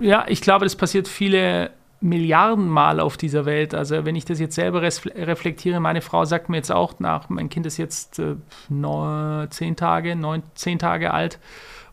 Ja, 0.00 0.26
ich 0.28 0.40
glaube, 0.40 0.66
das 0.66 0.76
passiert 0.76 1.08
viele 1.08 1.70
Milliarden 2.00 2.68
Mal 2.68 3.00
auf 3.00 3.16
dieser 3.16 3.46
Welt. 3.46 3.74
Also 3.74 4.04
wenn 4.04 4.16
ich 4.16 4.24
das 4.26 4.38
jetzt 4.38 4.54
selber 4.54 4.82
reflektiere, 4.82 5.80
meine 5.80 6.02
Frau 6.02 6.24
sagt 6.24 6.48
mir 6.48 6.58
jetzt 6.58 6.70
auch 6.70 6.98
nach, 7.00 7.28
mein 7.30 7.48
Kind 7.48 7.64
ist 7.66 7.78
jetzt 7.78 8.18
äh, 8.18 8.36
neun, 8.68 9.50
zehn 9.50 9.76
Tage, 9.76 10.14
neun, 10.14 10.42
zehn 10.54 10.78
Tage 10.78 11.12
alt 11.12 11.38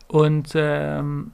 und 0.06 0.52
ähm, 0.54 1.32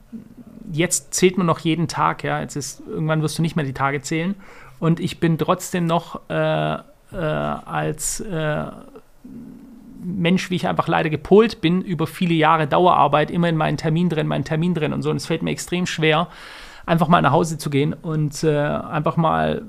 jetzt 0.72 1.14
zählt 1.14 1.36
man 1.36 1.46
noch 1.46 1.58
jeden 1.58 1.88
Tag. 1.88 2.22
Ja, 2.22 2.40
jetzt 2.40 2.54
ist 2.54 2.82
irgendwann 2.88 3.22
wirst 3.22 3.38
du 3.38 3.42
nicht 3.42 3.56
mehr 3.56 3.64
die 3.64 3.74
Tage 3.74 4.02
zählen 4.02 4.36
und 4.78 5.00
ich 5.00 5.18
bin 5.18 5.36
trotzdem 5.36 5.86
noch 5.86 6.20
äh, 6.30 6.78
äh, 7.12 7.16
als 7.16 8.20
äh, 8.20 8.64
Mensch, 10.02 10.50
wie 10.50 10.56
ich 10.56 10.66
einfach 10.66 10.88
leider 10.88 11.10
gepolt 11.10 11.60
bin, 11.60 11.82
über 11.82 12.06
viele 12.06 12.34
Jahre 12.34 12.66
Dauerarbeit, 12.66 13.30
immer 13.30 13.48
in 13.48 13.56
meinen 13.56 13.76
Termin 13.76 14.08
drin, 14.08 14.26
meinen 14.26 14.44
Termin 14.44 14.74
drin 14.74 14.92
und 14.92 15.02
so. 15.02 15.10
Und 15.10 15.16
es 15.16 15.26
fällt 15.26 15.42
mir 15.42 15.50
extrem 15.50 15.86
schwer, 15.86 16.28
einfach 16.86 17.08
mal 17.08 17.22
nach 17.22 17.32
Hause 17.32 17.58
zu 17.58 17.70
gehen 17.70 17.92
und 17.94 18.42
äh, 18.42 18.56
einfach 18.56 19.16
mal 19.16 19.62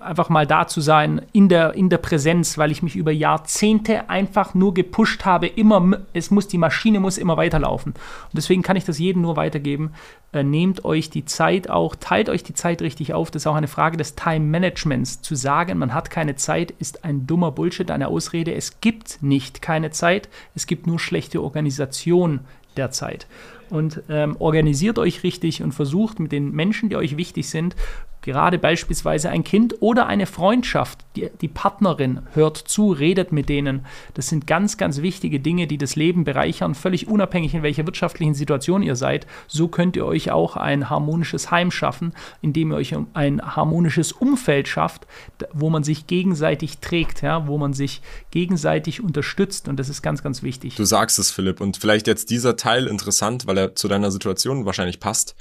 einfach 0.00 0.28
mal 0.28 0.46
da 0.46 0.66
zu 0.66 0.80
sein 0.80 1.22
in 1.32 1.48
der, 1.48 1.74
in 1.74 1.88
der 1.88 1.98
Präsenz, 1.98 2.58
weil 2.58 2.70
ich 2.70 2.82
mich 2.82 2.96
über 2.96 3.12
Jahrzehnte 3.12 4.08
einfach 4.08 4.54
nur 4.54 4.74
gepusht 4.74 5.24
habe, 5.24 5.46
immer, 5.46 5.98
es 6.12 6.30
muss, 6.30 6.48
die 6.48 6.58
Maschine 6.58 7.00
muss 7.00 7.18
immer 7.18 7.36
weiterlaufen. 7.36 7.92
Und 7.92 8.34
deswegen 8.34 8.62
kann 8.62 8.76
ich 8.76 8.84
das 8.84 8.98
jedem 8.98 9.22
nur 9.22 9.36
weitergeben. 9.36 9.92
Äh, 10.32 10.42
nehmt 10.42 10.84
euch 10.84 11.10
die 11.10 11.24
Zeit 11.24 11.68
auch, 11.68 11.96
teilt 11.96 12.28
euch 12.28 12.42
die 12.42 12.54
Zeit 12.54 12.82
richtig 12.82 13.14
auf. 13.14 13.30
Das 13.30 13.42
ist 13.42 13.46
auch 13.46 13.54
eine 13.54 13.68
Frage 13.68 13.96
des 13.96 14.14
Time-Managements. 14.14 15.22
Zu 15.22 15.34
sagen, 15.34 15.78
man 15.78 15.92
hat 15.94 16.10
keine 16.10 16.36
Zeit, 16.36 16.70
ist 16.72 17.04
ein 17.04 17.26
dummer 17.26 17.52
Bullshit, 17.52 17.90
eine 17.90 18.08
Ausrede. 18.08 18.54
Es 18.54 18.80
gibt 18.80 19.22
nicht 19.22 19.60
keine 19.60 19.90
Zeit, 19.90 20.28
es 20.54 20.66
gibt 20.66 20.86
nur 20.86 20.98
schlechte 20.98 21.42
Organisation 21.42 22.40
der 22.76 22.90
Zeit 22.90 23.26
und 23.70 24.02
ähm, 24.08 24.36
organisiert 24.38 24.98
euch 24.98 25.22
richtig 25.22 25.62
und 25.62 25.72
versucht 25.72 26.18
mit 26.18 26.32
den 26.32 26.50
Menschen, 26.50 26.88
die 26.88 26.96
euch 26.96 27.16
wichtig 27.16 27.48
sind, 27.48 27.76
gerade 28.22 28.58
beispielsweise 28.58 29.30
ein 29.30 29.44
Kind 29.44 29.76
oder 29.80 30.06
eine 30.06 30.26
Freundschaft, 30.26 30.98
die, 31.16 31.30
die 31.40 31.48
Partnerin 31.48 32.20
hört 32.34 32.56
zu, 32.56 32.92
redet 32.92 33.32
mit 33.32 33.48
denen. 33.48 33.86
Das 34.14 34.28
sind 34.28 34.46
ganz, 34.46 34.76
ganz 34.76 35.00
wichtige 35.00 35.40
Dinge, 35.40 35.66
die 35.66 35.78
das 35.78 35.96
Leben 35.96 36.24
bereichern, 36.24 36.74
völlig 36.74 37.08
unabhängig 37.08 37.54
in 37.54 37.62
welcher 37.62 37.86
wirtschaftlichen 37.86 38.34
Situation 38.34 38.82
ihr 38.82 38.96
seid. 38.96 39.26
So 39.46 39.68
könnt 39.68 39.96
ihr 39.96 40.04
euch 40.04 40.30
auch 40.30 40.56
ein 40.56 40.90
harmonisches 40.90 41.50
Heim 41.50 41.70
schaffen, 41.70 42.12
indem 42.42 42.72
ihr 42.72 42.76
euch 42.76 42.94
ein 43.14 43.40
harmonisches 43.40 44.12
Umfeld 44.12 44.68
schafft, 44.68 45.06
wo 45.52 45.70
man 45.70 45.82
sich 45.82 46.06
gegenseitig 46.06 46.78
trägt, 46.78 47.22
ja, 47.22 47.46
wo 47.46 47.58
man 47.58 47.72
sich 47.72 48.02
gegenseitig 48.30 49.02
unterstützt. 49.02 49.68
Und 49.68 49.78
das 49.78 49.88
ist 49.88 50.02
ganz, 50.02 50.22
ganz 50.22 50.42
wichtig. 50.42 50.76
Du 50.76 50.84
sagst 50.84 51.18
es, 51.18 51.30
Philipp. 51.30 51.60
Und 51.60 51.78
vielleicht 51.78 52.06
jetzt 52.06 52.30
dieser 52.30 52.56
Teil 52.60 52.86
interessant, 52.86 53.46
weil 53.46 53.58
er 53.58 53.74
zu 53.74 53.88
deiner 53.88 54.10
Situation 54.10 54.66
wahrscheinlich 54.66 55.00
passt. 55.00 55.34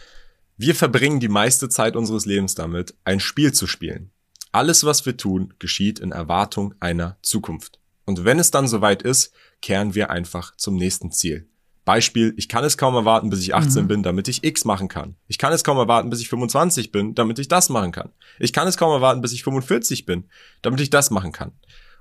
Wir 0.58 0.76
verbringen 0.76 1.20
die 1.20 1.28
meiste 1.28 1.70
Zeit 1.70 1.96
unseres 1.96 2.26
Lebens 2.26 2.56
damit, 2.56 2.96
ein 3.04 3.20
Spiel 3.20 3.54
zu 3.54 3.68
spielen. 3.68 4.12
Alles, 4.52 4.84
was 4.84 5.06
wir 5.06 5.16
tun, 5.16 5.54
geschieht 5.60 6.00
in 6.00 6.12
Erwartung 6.12 6.74
einer 6.80 7.18
Zukunft. 7.22 7.80
Und 8.06 8.26
wenn 8.26 8.40
es 8.40 8.52
dann 8.52 8.68
soweit 8.68 9.04
ist, 9.04 9.32
kehren 9.62 9.94
wir 9.94 10.10
einfach 10.10 10.56
zum 10.56 10.76
nächsten 10.76 11.12
Ziel. 11.12 11.48
Beispiel, 11.86 12.34
ich 12.38 12.50
kann 12.50 12.64
es 12.64 12.78
kaum 12.78 12.96
erwarten, 12.96 13.30
bis 13.30 13.42
ich 13.42 13.54
18 13.54 13.84
mhm. 13.84 13.88
bin, 13.88 14.04
damit 14.04 14.28
ich 14.28 14.44
X 14.44 14.66
machen 14.66 14.88
kann. 14.88 15.16
Ich 15.28 15.38
kann 15.38 15.54
es 15.54 15.64
kaum 15.64 15.78
erwarten, 15.78 16.10
bis 16.10 16.22
ich 16.22 16.30
25 16.30 16.92
bin, 16.92 17.16
damit 17.16 17.40
ich 17.40 17.48
das 17.48 17.70
machen 17.70 17.92
kann. 17.92 18.12
Ich 18.40 18.54
kann 18.54 18.68
es 18.68 18.78
kaum 18.78 18.92
erwarten, 18.92 19.22
bis 19.22 19.34
ich 19.34 19.44
45 19.44 20.06
bin, 20.06 20.26
damit 20.62 20.82
ich 20.82 20.90
das 20.90 21.10
machen 21.10 21.32
kann. 21.32 21.52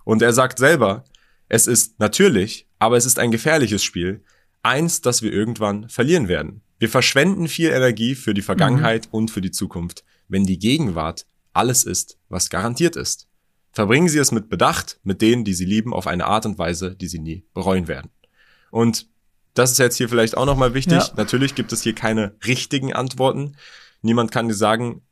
Und 0.04 0.22
er 0.22 0.32
sagt 0.32 0.58
selber, 0.58 1.04
es 1.48 1.66
ist 1.66 2.00
natürlich, 2.00 2.66
aber 2.78 2.96
es 2.96 3.06
ist 3.06 3.18
ein 3.18 3.30
gefährliches 3.30 3.82
Spiel, 3.82 4.24
eins, 4.68 5.00
das 5.00 5.22
wir 5.22 5.32
irgendwann 5.32 5.88
verlieren 5.88 6.28
werden. 6.28 6.62
Wir 6.78 6.88
verschwenden 6.88 7.48
viel 7.48 7.70
Energie 7.70 8.14
für 8.14 8.34
die 8.34 8.42
Vergangenheit 8.42 9.06
mhm. 9.06 9.12
und 9.12 9.30
für 9.30 9.40
die 9.40 9.50
Zukunft, 9.50 10.04
wenn 10.28 10.44
die 10.44 10.58
Gegenwart 10.58 11.26
alles 11.52 11.84
ist, 11.84 12.18
was 12.28 12.50
garantiert 12.50 12.94
ist. 12.94 13.26
Verbringen 13.72 14.08
Sie 14.08 14.18
es 14.18 14.32
mit 14.32 14.48
Bedacht, 14.48 15.00
mit 15.02 15.20
denen, 15.22 15.44
die 15.44 15.54
Sie 15.54 15.64
lieben, 15.64 15.92
auf 15.92 16.06
eine 16.06 16.26
Art 16.26 16.46
und 16.46 16.58
Weise, 16.58 16.94
die 16.94 17.08
Sie 17.08 17.18
nie 17.18 17.44
bereuen 17.54 17.88
werden. 17.88 18.10
Und 18.70 19.08
das 19.54 19.72
ist 19.72 19.78
jetzt 19.78 19.96
hier 19.96 20.08
vielleicht 20.08 20.36
auch 20.36 20.46
nochmal 20.46 20.74
wichtig. 20.74 20.98
Ja. 20.98 21.12
Natürlich 21.16 21.54
gibt 21.54 21.72
es 21.72 21.82
hier 21.82 21.94
keine 21.94 22.34
richtigen 22.46 22.92
Antworten. 22.92 23.56
Niemand 24.02 24.30
kann 24.30 24.48
dir 24.48 24.54
sagen, 24.54 25.02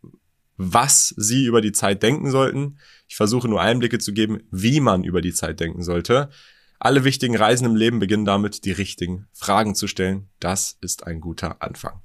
was 0.57 1.15
Sie 1.17 1.47
über 1.47 1.61
die 1.61 1.73
Zeit 1.73 2.03
denken 2.03 2.31
sollten. 2.31 2.79
Ich 3.09 3.17
versuche 3.17 3.49
nur 3.49 3.61
Einblicke 3.61 3.99
zu 3.99 4.13
geben, 4.13 4.43
wie 4.51 4.81
man 4.81 5.05
über 5.05 5.21
die 5.21 5.35
Zeit 5.35 5.61
denken 5.61 5.83
sollte. 5.83 6.31
Alle 6.79 7.05
wichtigen 7.05 7.37
Reisen 7.37 7.65
im 7.67 7.77
Leben 7.77 7.99
beginnen 7.99 8.25
damit, 8.25 8.65
die 8.65 8.73
richtigen 8.73 9.27
Fragen 9.33 9.75
zu 9.75 9.87
stellen. 9.87 10.29
Das 10.41 10.77
ist 10.81 11.07
ein 11.07 11.21
guter 11.21 11.57
Anfang. 11.61 12.01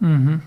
Mhm. 0.00 0.42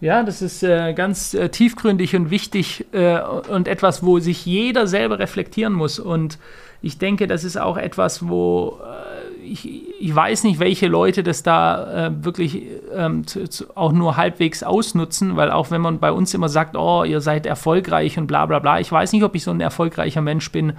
Ja, 0.00 0.22
das 0.22 0.42
ist 0.42 0.62
äh, 0.62 0.92
ganz 0.92 1.32
äh, 1.32 1.48
tiefgründig 1.48 2.14
und 2.16 2.30
wichtig 2.30 2.84
äh, 2.92 3.18
und 3.20 3.66
etwas, 3.66 4.02
wo 4.02 4.18
sich 4.18 4.44
jeder 4.44 4.86
selber 4.86 5.18
reflektieren 5.18 5.72
muss. 5.72 5.98
Und 5.98 6.38
ich 6.82 6.98
denke, 6.98 7.26
das 7.26 7.44
ist 7.44 7.56
auch 7.56 7.78
etwas, 7.78 8.28
wo 8.28 8.78
äh, 8.82 9.25
ich, 9.46 10.00
ich 10.00 10.14
weiß 10.14 10.44
nicht, 10.44 10.58
welche 10.58 10.88
Leute 10.88 11.22
das 11.22 11.42
da 11.42 12.06
äh, 12.06 12.24
wirklich 12.24 12.62
ähm, 12.94 13.26
zu, 13.26 13.48
zu, 13.48 13.76
auch 13.76 13.92
nur 13.92 14.16
halbwegs 14.16 14.62
ausnutzen, 14.62 15.36
weil 15.36 15.50
auch 15.50 15.70
wenn 15.70 15.80
man 15.80 15.98
bei 15.98 16.12
uns 16.12 16.34
immer 16.34 16.48
sagt, 16.48 16.76
oh, 16.76 17.04
ihr 17.04 17.20
seid 17.20 17.46
erfolgreich 17.46 18.18
und 18.18 18.26
bla 18.26 18.46
bla 18.46 18.58
bla, 18.58 18.80
ich 18.80 18.90
weiß 18.90 19.12
nicht, 19.12 19.22
ob 19.22 19.34
ich 19.34 19.44
so 19.44 19.50
ein 19.50 19.60
erfolgreicher 19.60 20.20
Mensch 20.20 20.50
bin, 20.52 20.74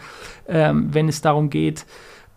ähm, 0.47 0.89
wenn 0.93 1.07
es 1.07 1.21
darum 1.21 1.50
geht, 1.50 1.86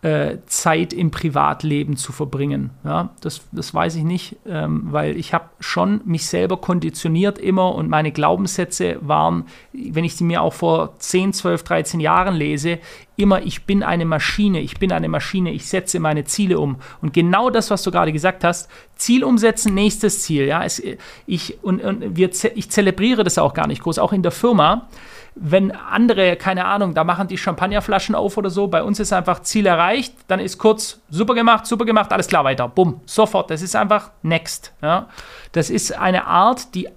äh, 0.02 0.38
Zeit 0.46 0.94
im 0.94 1.10
Privatleben 1.10 1.96
zu 1.96 2.12
verbringen. 2.12 2.70
Ja, 2.84 3.10
das, 3.20 3.42
das 3.52 3.74
weiß 3.74 3.96
ich 3.96 4.04
nicht, 4.04 4.36
ähm, 4.46 4.86
weil 4.90 5.14
ich 5.16 5.34
habe 5.34 5.50
schon 5.60 6.00
mich 6.06 6.26
selber 6.26 6.56
konditioniert 6.56 7.38
immer 7.38 7.74
und 7.74 7.90
meine 7.90 8.10
Glaubenssätze 8.10 8.96
waren, 9.02 9.44
wenn 9.72 10.04
ich 10.04 10.16
sie 10.16 10.24
mir 10.24 10.40
auch 10.40 10.54
vor 10.54 10.98
10, 10.98 11.34
12, 11.34 11.62
13 11.64 12.00
Jahren 12.00 12.34
lese, 12.34 12.78
immer, 13.16 13.42
ich 13.42 13.66
bin 13.66 13.82
eine 13.82 14.06
Maschine, 14.06 14.60
ich 14.60 14.78
bin 14.78 14.90
eine 14.90 15.10
Maschine, 15.10 15.52
ich 15.52 15.66
setze 15.66 16.00
meine 16.00 16.24
Ziele 16.24 16.58
um. 16.58 16.76
Und 17.02 17.12
genau 17.12 17.50
das, 17.50 17.70
was 17.70 17.82
du 17.82 17.90
gerade 17.90 18.12
gesagt 18.12 18.42
hast, 18.42 18.70
Ziel 18.96 19.22
umsetzen, 19.22 19.74
nächstes 19.74 20.22
Ziel. 20.22 20.46
Ja, 20.46 20.64
es, 20.64 20.82
ich, 21.26 21.62
und, 21.62 21.82
und 21.82 22.16
wir, 22.16 22.30
ich 22.54 22.70
zelebriere 22.70 23.22
das 23.22 23.36
auch 23.36 23.52
gar 23.52 23.66
nicht 23.66 23.82
groß, 23.82 23.98
auch 23.98 24.14
in 24.14 24.22
der 24.22 24.32
Firma 24.32 24.88
wenn 25.34 25.70
andere, 25.72 26.36
keine 26.36 26.64
Ahnung, 26.64 26.94
da 26.94 27.04
machen 27.04 27.28
die 27.28 27.38
Champagnerflaschen 27.38 28.14
auf 28.14 28.36
oder 28.36 28.50
so, 28.50 28.68
bei 28.68 28.82
uns 28.82 29.00
ist 29.00 29.12
einfach 29.12 29.40
Ziel 29.42 29.66
erreicht, 29.66 30.14
dann 30.28 30.40
ist 30.40 30.58
kurz 30.58 31.00
super 31.08 31.34
gemacht, 31.34 31.66
super 31.66 31.84
gemacht, 31.84 32.12
alles 32.12 32.28
klar, 32.28 32.44
weiter, 32.44 32.68
bumm, 32.68 33.00
sofort. 33.06 33.50
Das 33.50 33.62
ist 33.62 33.76
einfach 33.76 34.10
next. 34.22 34.72
Ja. 34.82 35.08
Das 35.52 35.70
ist 35.70 35.96
eine 35.96 36.26
Art, 36.26 36.74
die, 36.74 36.88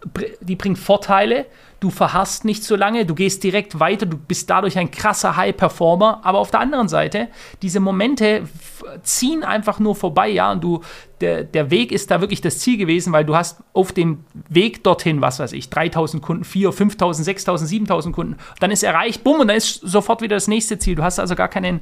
die 0.41 0.55
bringt 0.55 0.79
Vorteile, 0.79 1.45
du 1.83 1.89
verhasst 1.89 2.45
nicht 2.45 2.63
so 2.63 2.77
lange, 2.77 3.05
du 3.05 3.13
gehst 3.13 3.43
direkt 3.43 3.77
weiter, 3.77 4.05
du 4.05 4.17
bist 4.17 4.49
dadurch 4.49 4.77
ein 4.77 4.89
krasser 4.89 5.35
High-Performer, 5.35 6.21
aber 6.23 6.39
auf 6.39 6.49
der 6.49 6.61
anderen 6.61 6.87
Seite, 6.87 7.27
diese 7.61 7.81
Momente 7.81 8.43
ziehen 9.01 9.43
einfach 9.43 9.79
nur 9.79 9.93
vorbei, 9.93 10.29
ja, 10.29 10.53
und 10.53 10.63
du, 10.63 10.79
der, 11.19 11.43
der 11.43 11.71
Weg 11.71 11.91
ist 11.91 12.09
da 12.09 12.21
wirklich 12.21 12.39
das 12.39 12.59
Ziel 12.59 12.77
gewesen, 12.77 13.11
weil 13.11 13.25
du 13.25 13.35
hast 13.35 13.61
auf 13.73 13.91
dem 13.91 14.23
Weg 14.47 14.83
dorthin, 14.85 15.19
was 15.19 15.39
weiß 15.39 15.51
ich, 15.51 15.69
3000 15.69 16.23
Kunden, 16.23 16.45
4, 16.45 16.71
5000, 16.71 17.25
6000, 17.25 17.69
7000 17.69 18.15
Kunden, 18.15 18.37
dann 18.61 18.71
ist 18.71 18.83
erreicht, 18.83 19.25
bumm, 19.25 19.41
und 19.41 19.49
dann 19.49 19.57
ist 19.57 19.81
sofort 19.81 20.21
wieder 20.21 20.37
das 20.37 20.47
nächste 20.47 20.79
Ziel. 20.79 20.95
Du 20.95 21.03
hast 21.03 21.19
also 21.19 21.35
gar 21.35 21.49
keinen, 21.49 21.81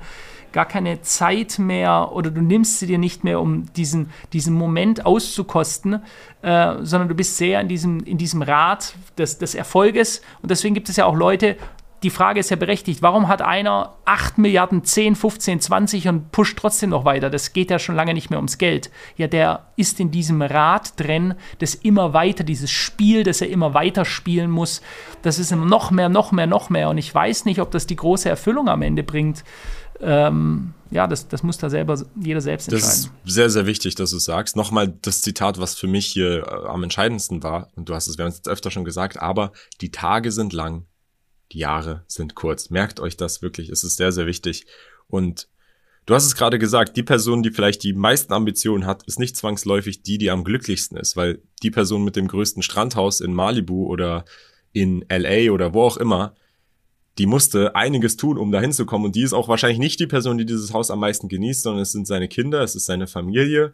gar 0.51 0.65
keine 0.65 1.01
Zeit 1.01 1.59
mehr 1.59 2.11
oder 2.13 2.31
du 2.31 2.41
nimmst 2.41 2.79
sie 2.79 2.87
dir 2.87 2.97
nicht 2.97 3.23
mehr, 3.23 3.39
um 3.39 3.71
diesen, 3.73 4.09
diesen 4.33 4.53
Moment 4.53 5.05
auszukosten, 5.05 6.01
äh, 6.41 6.75
sondern 6.81 7.09
du 7.09 7.15
bist 7.15 7.37
sehr 7.37 7.61
in 7.61 7.67
diesem, 7.67 7.99
in 8.01 8.17
diesem 8.17 8.41
Rad 8.41 8.95
des, 9.17 9.37
des 9.37 9.55
Erfolges. 9.55 10.21
Und 10.41 10.51
deswegen 10.51 10.75
gibt 10.75 10.89
es 10.89 10.97
ja 10.97 11.05
auch 11.05 11.15
Leute, 11.15 11.57
die 12.03 12.09
Frage 12.09 12.39
ist 12.39 12.49
ja 12.49 12.55
berechtigt, 12.55 13.03
warum 13.03 13.27
hat 13.27 13.43
einer 13.43 13.93
8 14.05 14.39
Milliarden, 14.39 14.83
10, 14.83 15.15
15, 15.15 15.61
20 15.61 16.07
und 16.07 16.31
pusht 16.31 16.57
trotzdem 16.57 16.89
noch 16.89 17.05
weiter? 17.05 17.29
Das 17.29 17.53
geht 17.53 17.69
ja 17.69 17.77
schon 17.77 17.95
lange 17.95 18.15
nicht 18.15 18.31
mehr 18.31 18.39
ums 18.39 18.57
Geld. 18.57 18.89
Ja, 19.17 19.27
der 19.27 19.67
ist 19.75 19.99
in 19.99 20.09
diesem 20.09 20.41
Rad 20.41 20.99
drin, 20.99 21.35
das 21.59 21.75
immer 21.75 22.13
weiter, 22.13 22.43
dieses 22.43 22.71
Spiel, 22.71 23.23
das 23.23 23.41
er 23.41 23.49
immer 23.49 23.75
weiter 23.75 24.03
spielen 24.03 24.49
muss, 24.49 24.81
das 25.21 25.37
ist 25.37 25.55
noch 25.55 25.91
mehr, 25.91 26.09
noch 26.09 26.31
mehr, 26.31 26.47
noch 26.47 26.71
mehr. 26.71 26.89
Und 26.89 26.97
ich 26.97 27.13
weiß 27.13 27.45
nicht, 27.45 27.61
ob 27.61 27.69
das 27.69 27.85
die 27.85 27.95
große 27.95 28.29
Erfüllung 28.29 28.67
am 28.67 28.81
Ende 28.81 29.03
bringt. 29.03 29.43
Ähm, 30.01 30.73
ja, 30.89 31.07
das, 31.07 31.27
das 31.27 31.43
muss 31.43 31.57
da 31.57 31.69
selber 31.69 32.03
jeder 32.19 32.41
selbst 32.41 32.67
entscheiden. 32.67 32.89
Das 32.89 33.29
ist 33.29 33.33
sehr, 33.33 33.49
sehr 33.49 33.65
wichtig, 33.65 33.95
dass 33.95 34.11
du 34.11 34.17
es 34.17 34.25
sagst. 34.25 34.55
Nochmal 34.55 34.93
das 35.01 35.21
Zitat, 35.21 35.59
was 35.59 35.75
für 35.75 35.87
mich 35.87 36.05
hier 36.07 36.45
äh, 36.45 36.67
am 36.67 36.83
entscheidendsten 36.83 37.43
war, 37.43 37.69
und 37.75 37.87
du 37.87 37.95
hast 37.95 38.07
es, 38.07 38.17
wir 38.17 38.25
haben 38.25 38.31
es 38.31 38.37
jetzt 38.37 38.49
öfter 38.49 38.71
schon 38.71 38.83
gesagt, 38.83 39.21
aber 39.21 39.51
die 39.79 39.91
Tage 39.91 40.31
sind 40.31 40.53
lang, 40.53 40.85
die 41.51 41.59
Jahre 41.59 42.03
sind 42.07 42.35
kurz. 42.35 42.69
Merkt 42.69 42.99
euch 42.99 43.15
das 43.15 43.41
wirklich, 43.41 43.69
es 43.69 43.83
ist 43.83 43.97
sehr, 43.97 44.11
sehr 44.11 44.25
wichtig. 44.25 44.65
Und 45.07 45.47
du 46.05 46.13
hast 46.13 46.25
es 46.25 46.35
gerade 46.35 46.59
gesagt, 46.59 46.97
die 46.97 47.03
Person, 47.03 47.43
die 47.43 47.51
vielleicht 47.51 47.83
die 47.83 47.93
meisten 47.93 48.33
Ambitionen 48.33 48.85
hat, 48.85 49.03
ist 49.03 49.19
nicht 49.19 49.37
zwangsläufig 49.37 50.03
die, 50.03 50.17
die 50.17 50.31
am 50.31 50.43
glücklichsten 50.43 50.97
ist, 50.97 51.15
weil 51.15 51.41
die 51.63 51.71
Person 51.71 52.03
mit 52.03 52.15
dem 52.15 52.27
größten 52.27 52.63
Strandhaus 52.63 53.21
in 53.21 53.33
Malibu 53.33 53.85
oder 53.85 54.25
in 54.73 55.05
LA 55.09 55.51
oder 55.51 55.73
wo 55.73 55.83
auch 55.83 55.97
immer, 55.97 56.35
die 57.17 57.25
musste 57.25 57.75
einiges 57.75 58.17
tun, 58.17 58.37
um 58.37 58.51
dahin 58.51 58.71
zu 58.71 58.85
kommen. 58.85 59.05
Und 59.05 59.15
die 59.15 59.23
ist 59.23 59.33
auch 59.33 59.47
wahrscheinlich 59.47 59.79
nicht 59.79 59.99
die 59.99 60.07
Person, 60.07 60.37
die 60.37 60.45
dieses 60.45 60.73
Haus 60.73 60.91
am 60.91 60.99
meisten 60.99 61.27
genießt, 61.27 61.63
sondern 61.63 61.81
es 61.81 61.91
sind 61.91 62.07
seine 62.07 62.27
Kinder, 62.27 62.61
es 62.61 62.75
ist 62.75 62.85
seine 62.85 63.07
Familie, 63.07 63.73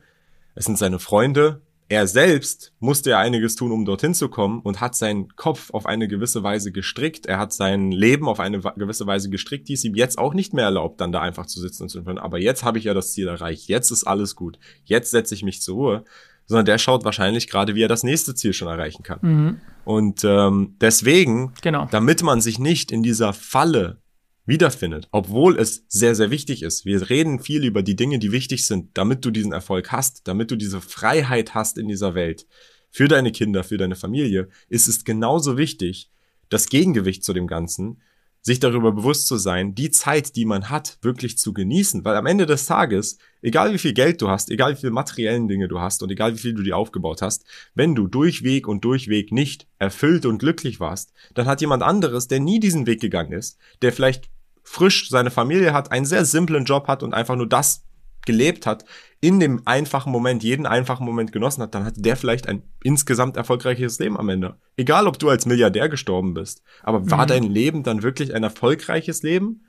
es 0.55 0.65
sind 0.65 0.77
seine 0.77 0.99
Freunde 0.99 1.61
er 1.89 2.05
selbst 2.05 2.73
musste 2.79 3.11
ja 3.11 3.19
einiges 3.19 3.55
tun, 3.55 3.71
um 3.71 3.85
dorthin 3.85 4.13
zu 4.13 4.27
kommen 4.27 4.59
und 4.59 4.81
hat 4.81 4.95
seinen 4.95 5.35
Kopf 5.37 5.69
auf 5.73 5.85
eine 5.85 6.09
gewisse 6.09 6.43
Weise 6.43 6.73
gestrickt. 6.73 7.25
Er 7.27 7.39
hat 7.39 7.53
sein 7.53 7.91
Leben 7.91 8.27
auf 8.27 8.41
eine 8.41 8.59
gewisse 8.59 9.07
Weise 9.07 9.29
gestrickt, 9.29 9.69
die 9.69 9.73
es 9.73 9.85
ihm 9.85 9.95
jetzt 9.95 10.17
auch 10.17 10.33
nicht 10.33 10.53
mehr 10.53 10.65
erlaubt, 10.65 10.99
dann 10.99 11.13
da 11.13 11.21
einfach 11.21 11.45
zu 11.45 11.61
sitzen 11.61 11.83
und 11.83 11.89
zu 11.89 12.03
hören. 12.03 12.17
Aber 12.17 12.39
jetzt 12.39 12.63
habe 12.63 12.77
ich 12.77 12.83
ja 12.83 12.93
das 12.93 13.13
Ziel 13.13 13.27
erreicht. 13.27 13.69
Jetzt 13.69 13.91
ist 13.91 14.03
alles 14.03 14.35
gut. 14.35 14.59
Jetzt 14.83 15.11
setze 15.11 15.33
ich 15.33 15.43
mich 15.43 15.61
zur 15.61 15.75
Ruhe. 15.75 16.03
Sondern 16.47 16.65
der 16.65 16.77
schaut 16.77 17.03
wahrscheinlich 17.03 17.49
gerade, 17.49 17.75
wie 17.75 17.83
er 17.83 17.87
das 17.87 18.03
nächste 18.03 18.33
Ziel 18.33 18.53
schon 18.53 18.67
erreichen 18.67 19.03
kann. 19.03 19.19
Mhm. 19.21 19.61
Und 19.85 20.23
ähm, 20.23 20.75
deswegen, 20.81 21.53
genau. 21.61 21.87
damit 21.91 22.23
man 22.23 22.41
sich 22.41 22.57
nicht 22.57 22.91
in 22.91 23.03
dieser 23.03 23.33
Falle 23.33 24.01
wiederfindet, 24.47 25.09
obwohl 25.11 25.59
es 25.59 25.83
sehr, 25.89 26.15
sehr 26.15 26.31
wichtig 26.31 26.63
ist. 26.63 26.85
Wir 26.85 27.09
reden 27.09 27.39
viel 27.39 27.65
über 27.65 27.83
die 27.83 27.97
Dinge, 27.97 28.17
die 28.17 28.31
wichtig 28.31 28.65
sind, 28.65 28.97
damit 28.97 29.25
du 29.25 29.29
diesen 29.29 29.51
Erfolg 29.51 29.91
hast, 29.91 30.27
damit 30.27 30.49
du 30.49 30.55
diese 30.55 30.81
Freiheit 30.81 31.53
hast 31.53 31.77
in 31.77 31.87
dieser 31.87 32.15
Welt. 32.15 32.47
Für 32.89 33.09
deine 33.09 33.31
Kinder, 33.31 33.63
für 33.65 33.77
deine 33.77 33.95
Familie 33.95 34.47
ist 34.69 34.87
es 34.87 35.03
genauso 35.03 35.57
wichtig, 35.57 36.09
das 36.49 36.69
Gegengewicht 36.69 37.25
zu 37.25 37.33
dem 37.33 37.45
Ganzen, 37.45 38.01
sich 38.47 38.61
darüber 38.61 38.93
bewusst 38.93 39.27
zu 39.27 39.35
sein, 39.35 39.75
die 39.75 39.91
Zeit, 39.91 40.37
die 40.37 40.45
man 40.45 40.69
hat, 40.69 40.99
wirklich 41.01 41.37
zu 41.37 41.51
genießen, 41.51 42.05
weil 42.05 42.15
am 42.15 42.25
Ende 42.25 42.45
des 42.45 42.65
Tages, 42.65 43.17
egal 43.41 43.73
wie 43.73 43.77
viel 43.77 43.91
Geld 43.91 44.21
du 44.21 44.29
hast, 44.29 44.49
egal 44.49 44.71
wie 44.71 44.79
viel 44.79 44.89
materiellen 44.89 45.49
Dinge 45.49 45.67
du 45.67 45.81
hast 45.81 46.01
und 46.01 46.09
egal 46.11 46.33
wie 46.33 46.37
viel 46.39 46.53
du 46.53 46.63
dir 46.63 46.77
aufgebaut 46.77 47.21
hast, 47.21 47.43
wenn 47.75 47.93
du 47.93 48.07
durchweg 48.07 48.69
und 48.69 48.85
durchweg 48.85 49.33
nicht 49.33 49.67
erfüllt 49.79 50.25
und 50.25 50.37
glücklich 50.37 50.79
warst, 50.79 51.11
dann 51.33 51.45
hat 51.45 51.59
jemand 51.59 51.83
anderes, 51.83 52.29
der 52.29 52.39
nie 52.39 52.61
diesen 52.61 52.87
Weg 52.87 53.01
gegangen 53.01 53.33
ist, 53.33 53.57
der 53.81 53.91
vielleicht 53.91 54.29
frisch 54.63 55.09
seine 55.09 55.29
Familie 55.29 55.73
hat, 55.73 55.91
einen 55.91 56.05
sehr 56.05 56.23
simplen 56.23 56.63
Job 56.63 56.87
hat 56.87 57.03
und 57.03 57.13
einfach 57.13 57.35
nur 57.35 57.49
das 57.49 57.83
gelebt 58.27 58.67
hat, 58.67 58.85
in 59.19 59.39
dem 59.39 59.63
einfachen 59.65 60.11
Moment, 60.11 60.43
jeden 60.43 60.67
einfachen 60.67 61.05
Moment 61.05 61.31
genossen 61.31 61.63
hat, 61.63 61.73
dann 61.73 61.85
hat 61.85 61.95
der 61.97 62.15
vielleicht 62.15 62.47
ein 62.47 62.61
insgesamt 62.83 63.35
erfolgreiches 63.35 63.97
Leben 63.97 64.17
am 64.17 64.29
Ende. 64.29 64.57
Egal, 64.75 65.07
ob 65.07 65.17
du 65.17 65.29
als 65.29 65.47
Milliardär 65.47 65.89
gestorben 65.89 66.35
bist. 66.35 66.61
Aber 66.83 67.09
war 67.09 67.23
mhm. 67.23 67.29
dein 67.29 67.43
Leben 67.43 67.81
dann 67.81 68.03
wirklich 68.03 68.35
ein 68.35 68.43
erfolgreiches 68.43 69.23
Leben? 69.23 69.63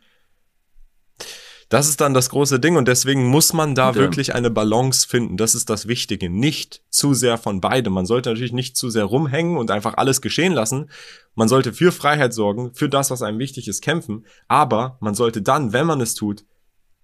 Das 1.71 1.87
ist 1.87 2.01
dann 2.01 2.15
das 2.15 2.31
große 2.31 2.61
Ding 2.61 2.77
und 2.77 2.89
deswegen 2.89 3.27
muss 3.27 3.53
man 3.53 3.75
da 3.75 3.91
okay. 3.91 3.99
wirklich 3.99 4.35
eine 4.35 4.51
Balance 4.51 5.07
finden. 5.07 5.37
Das 5.37 5.55
ist 5.55 5.69
das 5.69 5.87
Wichtige. 5.87 6.31
Nicht 6.31 6.83
zu 6.89 7.13
sehr 7.13 7.37
von 7.37 7.61
beidem. 7.61 7.93
Man 7.93 8.07
sollte 8.07 8.31
natürlich 8.31 8.55
nicht 8.55 8.77
zu 8.77 8.89
sehr 8.89 9.05
rumhängen 9.05 9.59
und 9.59 9.71
einfach 9.71 9.95
alles 9.99 10.23
geschehen 10.23 10.55
lassen. 10.55 10.91
Man 11.35 11.49
sollte 11.49 11.75
für 11.75 11.93
Freiheit 11.93 12.33
sorgen, 12.33 12.73
für 12.73 12.89
das, 12.89 13.11
was 13.11 13.21
einem 13.21 13.39
wichtig 13.39 13.69
ist, 13.69 13.83
kämpfen. 13.83 14.25
Aber 14.47 14.97
man 15.01 15.15
sollte 15.15 15.43
dann, 15.43 15.75
wenn 15.75 15.87
man 15.87 16.01
es 16.01 16.15
tut, 16.15 16.45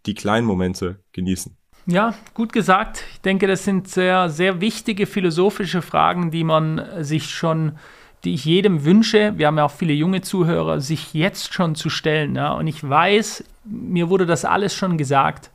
die 0.06 0.14
kleinen 0.14 0.46
Momente 0.46 1.00
genießen. 1.12 1.56
Ja, 1.86 2.14
gut 2.32 2.52
gesagt. 2.52 3.04
Ich 3.12 3.20
denke, 3.20 3.46
das 3.46 3.64
sind 3.64 3.88
sehr, 3.88 4.30
sehr 4.30 4.60
wichtige 4.60 5.06
philosophische 5.06 5.82
Fragen, 5.82 6.30
die 6.30 6.44
man 6.44 6.82
sich 7.02 7.28
schon 7.30 7.78
die 8.24 8.34
ich 8.34 8.44
jedem 8.44 8.84
wünsche, 8.84 9.34
wir 9.36 9.46
haben 9.46 9.58
ja 9.58 9.64
auch 9.64 9.70
viele 9.70 9.92
junge 9.92 10.22
Zuhörer, 10.22 10.80
sich 10.80 11.14
jetzt 11.14 11.52
schon 11.52 11.74
zu 11.74 11.90
stellen. 11.90 12.34
Ja? 12.34 12.52
Und 12.52 12.66
ich 12.66 12.88
weiß, 12.88 13.44
mir 13.64 14.08
wurde 14.08 14.26
das 14.26 14.44
alles 14.44 14.74
schon 14.74 14.96
gesagt. 14.96 15.50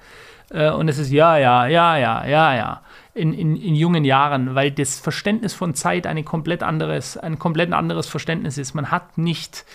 Äh, 0.51 0.71
und 0.71 0.87
es 0.87 0.97
ist 0.97 1.11
ja, 1.11 1.37
ja, 1.37 1.67
ja, 1.67 1.97
ja, 1.97 2.25
ja, 2.25 2.55
ja. 2.55 2.81
In, 3.15 3.33
in, 3.33 3.55
in 3.55 3.75
jungen 3.75 4.05
Jahren, 4.05 4.55
weil 4.55 4.71
das 4.71 4.99
Verständnis 4.99 5.53
von 5.53 5.73
Zeit 5.73 6.07
eine 6.07 6.23
komplett 6.23 6.63
anderes, 6.63 7.17
ein 7.17 7.39
komplett 7.39 7.73
anderes 7.73 8.07
Verständnis 8.07 8.57
ist. 8.57 8.75
Man 8.75 8.91
hat 8.91 9.17
nicht 9.17 9.65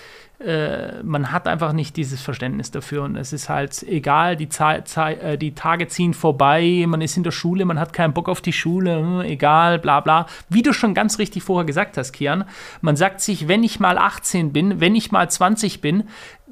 äh, 0.40 1.02
man 1.02 1.30
hat 1.30 1.46
einfach 1.46 1.72
nicht 1.72 1.96
dieses 1.96 2.20
Verständnis 2.20 2.70
dafür 2.70 3.04
und 3.04 3.16
es 3.16 3.32
ist 3.32 3.48
halt 3.48 3.82
egal, 3.84 4.36
die, 4.36 4.48
äh, 4.58 5.38
die 5.38 5.54
Tage 5.54 5.86
ziehen 5.86 6.12
vorbei, 6.12 6.84
man 6.88 7.00
ist 7.00 7.16
in 7.16 7.22
der 7.22 7.30
Schule, 7.30 7.64
man 7.64 7.78
hat 7.78 7.92
keinen 7.92 8.12
Bock 8.12 8.28
auf 8.28 8.40
die 8.40 8.52
Schule, 8.52 8.98
hm, 8.98 9.20
egal, 9.20 9.78
bla 9.78 10.00
bla. 10.00 10.26
Wie 10.48 10.62
du 10.62 10.72
schon 10.72 10.92
ganz 10.92 11.18
richtig 11.18 11.44
vorher 11.44 11.64
gesagt 11.64 11.96
hast, 11.96 12.12
Kian, 12.12 12.44
man 12.80 12.96
sagt 12.96 13.20
sich, 13.20 13.46
wenn 13.46 13.62
ich 13.62 13.78
mal 13.78 13.96
18 13.96 14.52
bin, 14.52 14.80
wenn 14.80 14.96
ich 14.96 15.12
mal 15.12 15.30
20 15.30 15.80
bin, 15.80 16.04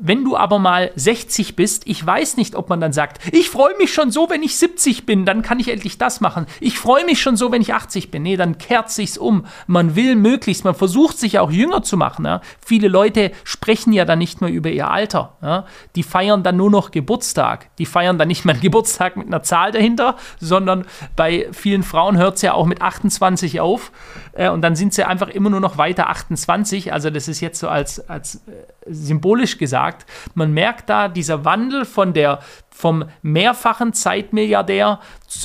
wenn 0.04 0.24
du 0.24 0.36
aber 0.36 0.58
mal 0.58 0.90
60 0.96 1.54
bist, 1.54 1.86
ich 1.86 2.04
weiß 2.04 2.36
nicht, 2.36 2.56
ob 2.56 2.68
man 2.68 2.80
dann 2.80 2.92
sagt, 2.92 3.20
ich 3.32 3.48
freue 3.48 3.76
mich 3.78 3.94
schon 3.94 4.10
so, 4.10 4.28
wenn 4.28 4.42
ich 4.42 4.56
70 4.56 5.06
bin, 5.06 5.24
dann 5.24 5.42
kann 5.42 5.60
ich 5.60 5.68
endlich 5.68 5.96
das 5.96 6.20
machen. 6.20 6.46
Ich 6.58 6.76
freue 6.76 7.04
mich 7.04 7.22
schon 7.22 7.36
so, 7.36 7.52
wenn 7.52 7.62
ich 7.62 7.72
80 7.72 8.10
bin. 8.10 8.24
Nee, 8.24 8.36
dann 8.36 8.58
kehrt 8.58 8.90
sich's 8.90 9.16
um. 9.16 9.46
Man 9.68 9.94
will 9.94 10.16
möglichst, 10.16 10.64
man 10.64 10.74
versucht 10.74 11.18
sich 11.18 11.38
auch 11.38 11.52
jünger 11.52 11.84
zu 11.84 11.96
machen. 11.96 12.24
Ja. 12.24 12.40
Viele 12.60 12.88
Leute 12.88 13.30
sprechen 13.44 13.92
ja 13.92 14.04
dann 14.04 14.18
nicht 14.18 14.40
mehr 14.40 14.50
über 14.50 14.70
ihr 14.70 14.90
Alter. 14.90 15.36
Ja. 15.40 15.66
Die 15.94 16.02
feiern 16.02 16.42
dann 16.42 16.56
nur 16.56 16.70
noch 16.70 16.90
Geburtstag. 16.90 17.70
Die 17.78 17.86
feiern 17.86 18.18
dann 18.18 18.26
nicht 18.26 18.44
mehr 18.44 18.54
einen 18.54 18.62
Geburtstag 18.62 19.16
mit 19.16 19.28
einer 19.28 19.44
Zahl 19.44 19.70
dahinter, 19.70 20.16
sondern 20.40 20.84
bei 21.14 21.46
vielen 21.52 21.84
Frauen 21.84 22.16
hört 22.18 22.36
es 22.36 22.42
ja 22.42 22.54
auch 22.54 22.66
mit 22.66 22.82
28 22.82 23.60
auf. 23.60 23.92
Äh, 24.32 24.48
und 24.48 24.62
dann 24.62 24.74
sind 24.74 24.94
sie 24.94 25.04
einfach 25.04 25.28
immer 25.28 25.50
nur 25.50 25.60
noch 25.60 25.78
weiter 25.78 26.08
28. 26.08 26.92
Also 26.92 27.08
das 27.10 27.28
ist 27.28 27.40
jetzt 27.40 27.60
so 27.60 27.68
als, 27.68 28.08
als 28.08 28.42
äh, 28.48 28.81
symbolisch 28.86 29.58
gesagt. 29.58 30.06
Man 30.34 30.52
merkt 30.52 30.88
da 30.88 31.08
dieser 31.08 31.44
Wandel 31.44 31.84
von 31.84 32.12
der 32.12 32.40
vom 32.74 33.04
mehrfachen 33.20 33.92
Zeitmilliardär, 33.92 34.98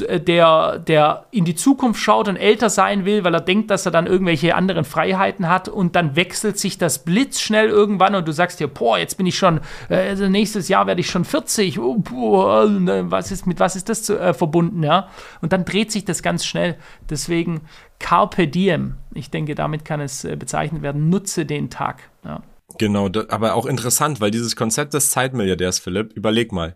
äh, 0.07 0.19
der, 0.19 0.79
der 0.79 1.25
in 1.31 1.45
die 1.45 1.55
Zukunft 1.55 2.01
schaut 2.01 2.27
und 2.27 2.37
älter 2.37 2.69
sein 2.69 3.05
will, 3.05 3.23
weil 3.23 3.33
er 3.33 3.41
denkt, 3.41 3.69
dass 3.69 3.85
er 3.85 3.91
dann 3.91 4.07
irgendwelche 4.07 4.55
anderen 4.55 4.85
Freiheiten 4.85 5.49
hat 5.49 5.67
und 5.67 5.95
dann 5.95 6.15
wechselt 6.15 6.57
sich 6.57 6.77
das 6.77 7.03
blitzschnell 7.03 7.67
irgendwann 7.67 8.15
und 8.15 8.27
du 8.27 8.31
sagst 8.31 8.59
dir, 8.59 8.67
boah, 8.67 8.97
jetzt 8.97 9.17
bin 9.17 9.27
ich 9.27 9.37
schon, 9.37 9.59
äh, 9.89 9.97
also 10.09 10.27
nächstes 10.29 10.69
Jahr 10.69 10.87
werde 10.87 11.01
ich 11.01 11.09
schon 11.09 11.25
40, 11.25 11.79
oh, 11.79 11.97
boah, 11.97 12.65
was 13.11 13.31
ist, 13.31 13.45
mit 13.45 13.59
was 13.59 13.75
ist 13.75 13.89
das 13.89 14.03
zu, 14.03 14.17
äh, 14.17 14.33
verbunden, 14.33 14.81
ja? 14.81 15.09
Und 15.41 15.53
dann 15.53 15.65
dreht 15.65 15.91
sich 15.91 16.05
das 16.05 16.23
ganz 16.23 16.45
schnell. 16.45 16.77
Deswegen 17.09 17.61
Carpe 17.99 18.47
Diem, 18.47 18.95
ich 19.13 19.29
denke, 19.31 19.53
damit 19.53 19.83
kann 19.85 19.99
es 19.99 20.23
äh, 20.23 20.35
bezeichnet 20.35 20.81
werden, 20.81 21.09
nutze 21.09 21.45
den 21.45 21.69
Tag, 21.69 22.09
ja. 22.23 22.41
Genau, 22.77 23.09
aber 23.29 23.55
auch 23.55 23.65
interessant, 23.65 24.19
weil 24.19 24.31
dieses 24.31 24.55
Konzept 24.55 24.93
des 24.93 25.11
Zeitmilliardärs, 25.11 25.79
Philipp, 25.79 26.13
überleg 26.13 26.51
mal, 26.51 26.75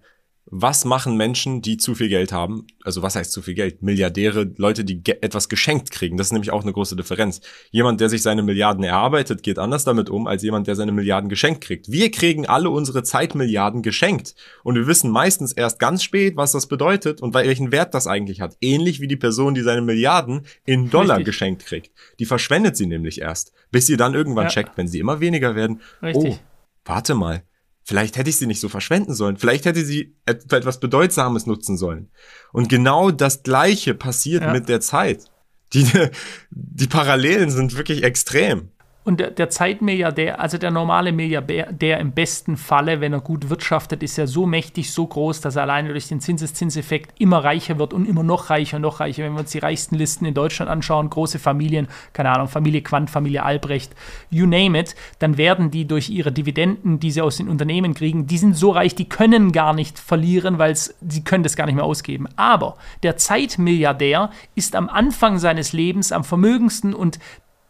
was 0.54 0.84
machen 0.84 1.16
Menschen, 1.16 1.62
die 1.62 1.78
zu 1.78 1.96
viel 1.96 2.10
Geld 2.10 2.34
haben? 2.34 2.68
Also 2.84 3.02
was 3.02 3.16
heißt 3.16 3.32
zu 3.32 3.42
viel 3.42 3.54
Geld? 3.54 3.82
Milliardäre, 3.82 4.52
Leute, 4.58 4.84
die 4.84 5.02
ge 5.02 5.18
etwas 5.22 5.48
geschenkt 5.48 5.92
kriegen. 5.92 6.18
Das 6.18 6.28
ist 6.28 6.34
nämlich 6.34 6.52
auch 6.52 6.64
eine 6.64 6.74
große 6.74 6.98
Differenz. 6.98 7.40
Jemand, 7.72 8.02
der 8.02 8.10
sich 8.10 8.22
seine 8.22 8.44
Milliarden 8.44 8.84
erarbeitet, 8.84 9.44
geht 9.44 9.58
anders 9.58 9.86
damit 9.86 10.10
um, 10.10 10.28
als 10.28 10.44
jemand, 10.44 10.68
der 10.68 10.76
seine 10.76 10.92
Milliarden 10.92 11.30
geschenkt 11.30 11.62
kriegt. 11.62 11.90
Wir 11.90 12.12
kriegen 12.12 12.46
alle 12.46 12.70
unsere 12.70 13.02
Zeitmilliarden 13.02 13.82
geschenkt. 13.82 14.36
Und 14.64 14.76
wir 14.76 14.88
wissen 14.88 15.10
meistens 15.10 15.54
erst 15.54 15.80
ganz 15.80 16.04
spät, 16.04 16.36
was 16.36 16.52
das 16.52 16.68
bedeutet 16.68 17.22
und 17.22 17.34
welchen 17.34 17.72
Wert 17.72 17.94
das 17.94 18.06
eigentlich 18.06 18.42
hat. 18.42 18.58
Ähnlich 18.60 19.00
wie 19.00 19.08
die 19.08 19.16
Person, 19.16 19.54
die 19.54 19.62
seine 19.62 19.82
Milliarden 19.82 20.42
in 20.66 20.90
Dollar 20.90 21.18
Richtig. 21.18 21.26
geschenkt 21.28 21.66
kriegt. 21.66 21.92
Die 22.20 22.26
verschwendet 22.26 22.76
sie 22.76 22.88
nämlich 22.88 23.22
erst, 23.22 23.54
bis 23.72 23.86
sie 23.86 23.96
dann 23.96 24.14
irgendwann 24.14 24.46
ja. 24.46 24.50
checkt, 24.50 24.78
wenn 24.78 24.90
sie 24.90 25.00
immer 25.00 25.22
weniger 25.22 25.56
werden. 25.56 25.80
Richtig. 26.04 26.34
Oh, 26.34 26.40
warte 26.84 27.16
mal 27.16 27.44
Vielleicht 27.84 28.18
hätte 28.18 28.30
ich 28.30 28.38
sie 28.38 28.48
nicht 28.48 28.60
so 28.60 28.70
verschwenden 28.70 29.14
sollen. 29.14 29.38
Vielleicht 29.38 29.66
hätte 29.66 29.84
sie 29.84 30.16
etwas 30.26 30.80
Bedeutsames 30.80 31.46
nutzen 31.46 31.78
sollen. 31.78 32.12
Und 32.52 32.70
genau 32.70 33.12
das 33.12 33.44
Gleiche 33.44 33.94
passiert 33.96 34.44
ja. 34.44 34.54
mit 34.54 34.70
der 34.70 34.82
Zeit. 34.82 35.26
Die, 35.74 35.88
die 36.52 36.88
Parallelen 36.88 37.50
sind 37.50 37.76
wirklich 37.76 38.04
extrem. 38.04 38.70
Und 39.12 39.20
der, 39.20 39.30
der 39.30 39.50
Zeitmilliardär, 39.50 40.40
also 40.40 40.58
der 40.58 40.72
normale 40.72 41.12
Milliardär, 41.12 41.74
der 41.74 42.00
im 42.00 42.14
besten 42.14 42.56
Falle, 42.56 43.02
wenn 43.02 43.12
er 43.12 43.20
gut 43.20 43.50
wirtschaftet, 43.50 44.04
ist 44.04 44.16
ja 44.16 44.26
so 44.26 44.46
mächtig, 44.46 44.94
so 44.94 45.06
groß, 45.06 45.42
dass 45.42 45.58
er 45.58 45.64
alleine 45.64 45.90
durch 45.90 46.08
den 46.08 46.22
Zinseszinseffekt 46.22 47.20
immer 47.20 47.44
reicher 47.44 47.78
wird 47.78 47.94
und 47.94 48.08
immer 48.08 48.24
noch 48.24 48.50
reicher, 48.50 48.80
noch 48.80 49.02
reicher. 49.02 49.26
Wenn 49.26 49.34
wir 49.34 49.42
uns 49.42 49.52
die 49.52 49.60
reichsten 49.60 49.96
Listen 49.96 50.24
in 50.24 50.34
Deutschland 50.34 50.72
anschauen, 50.72 51.10
große 51.10 51.40
Familien, 51.40 51.90
keine 52.14 52.30
Ahnung, 52.30 52.48
Familie 52.48 52.84
Quandt, 52.84 53.10
Familie 53.10 53.44
Albrecht, 53.44 53.94
you 54.30 54.46
name 54.46 54.80
it, 54.80 54.96
dann 55.20 55.38
werden 55.38 55.72
die 55.72 55.86
durch 55.86 56.10
ihre 56.10 56.32
Dividenden, 56.32 57.02
die 57.02 57.12
sie 57.12 57.22
aus 57.22 57.36
den 57.36 57.50
Unternehmen 57.50 57.94
kriegen, 57.94 58.28
die 58.28 58.38
sind 58.38 58.56
so 58.56 58.72
reich, 58.72 58.96
die 58.96 59.10
können 59.10 59.52
gar 59.52 59.74
nicht 59.74 60.00
verlieren, 60.00 60.58
weil 60.58 60.74
sie 60.74 61.24
können 61.26 61.44
das 61.44 61.58
gar 61.58 61.66
nicht 61.66 61.76
mehr 61.76 61.84
ausgeben. 61.84 62.30
Aber 62.38 62.78
der 63.04 63.18
Zeitmilliardär 63.18 64.30
ist 64.56 64.74
am 64.74 64.88
Anfang 64.88 65.38
seines 65.38 65.74
Lebens 65.74 66.14
am 66.14 66.24
vermögendsten 66.24 66.94
und 66.94 67.20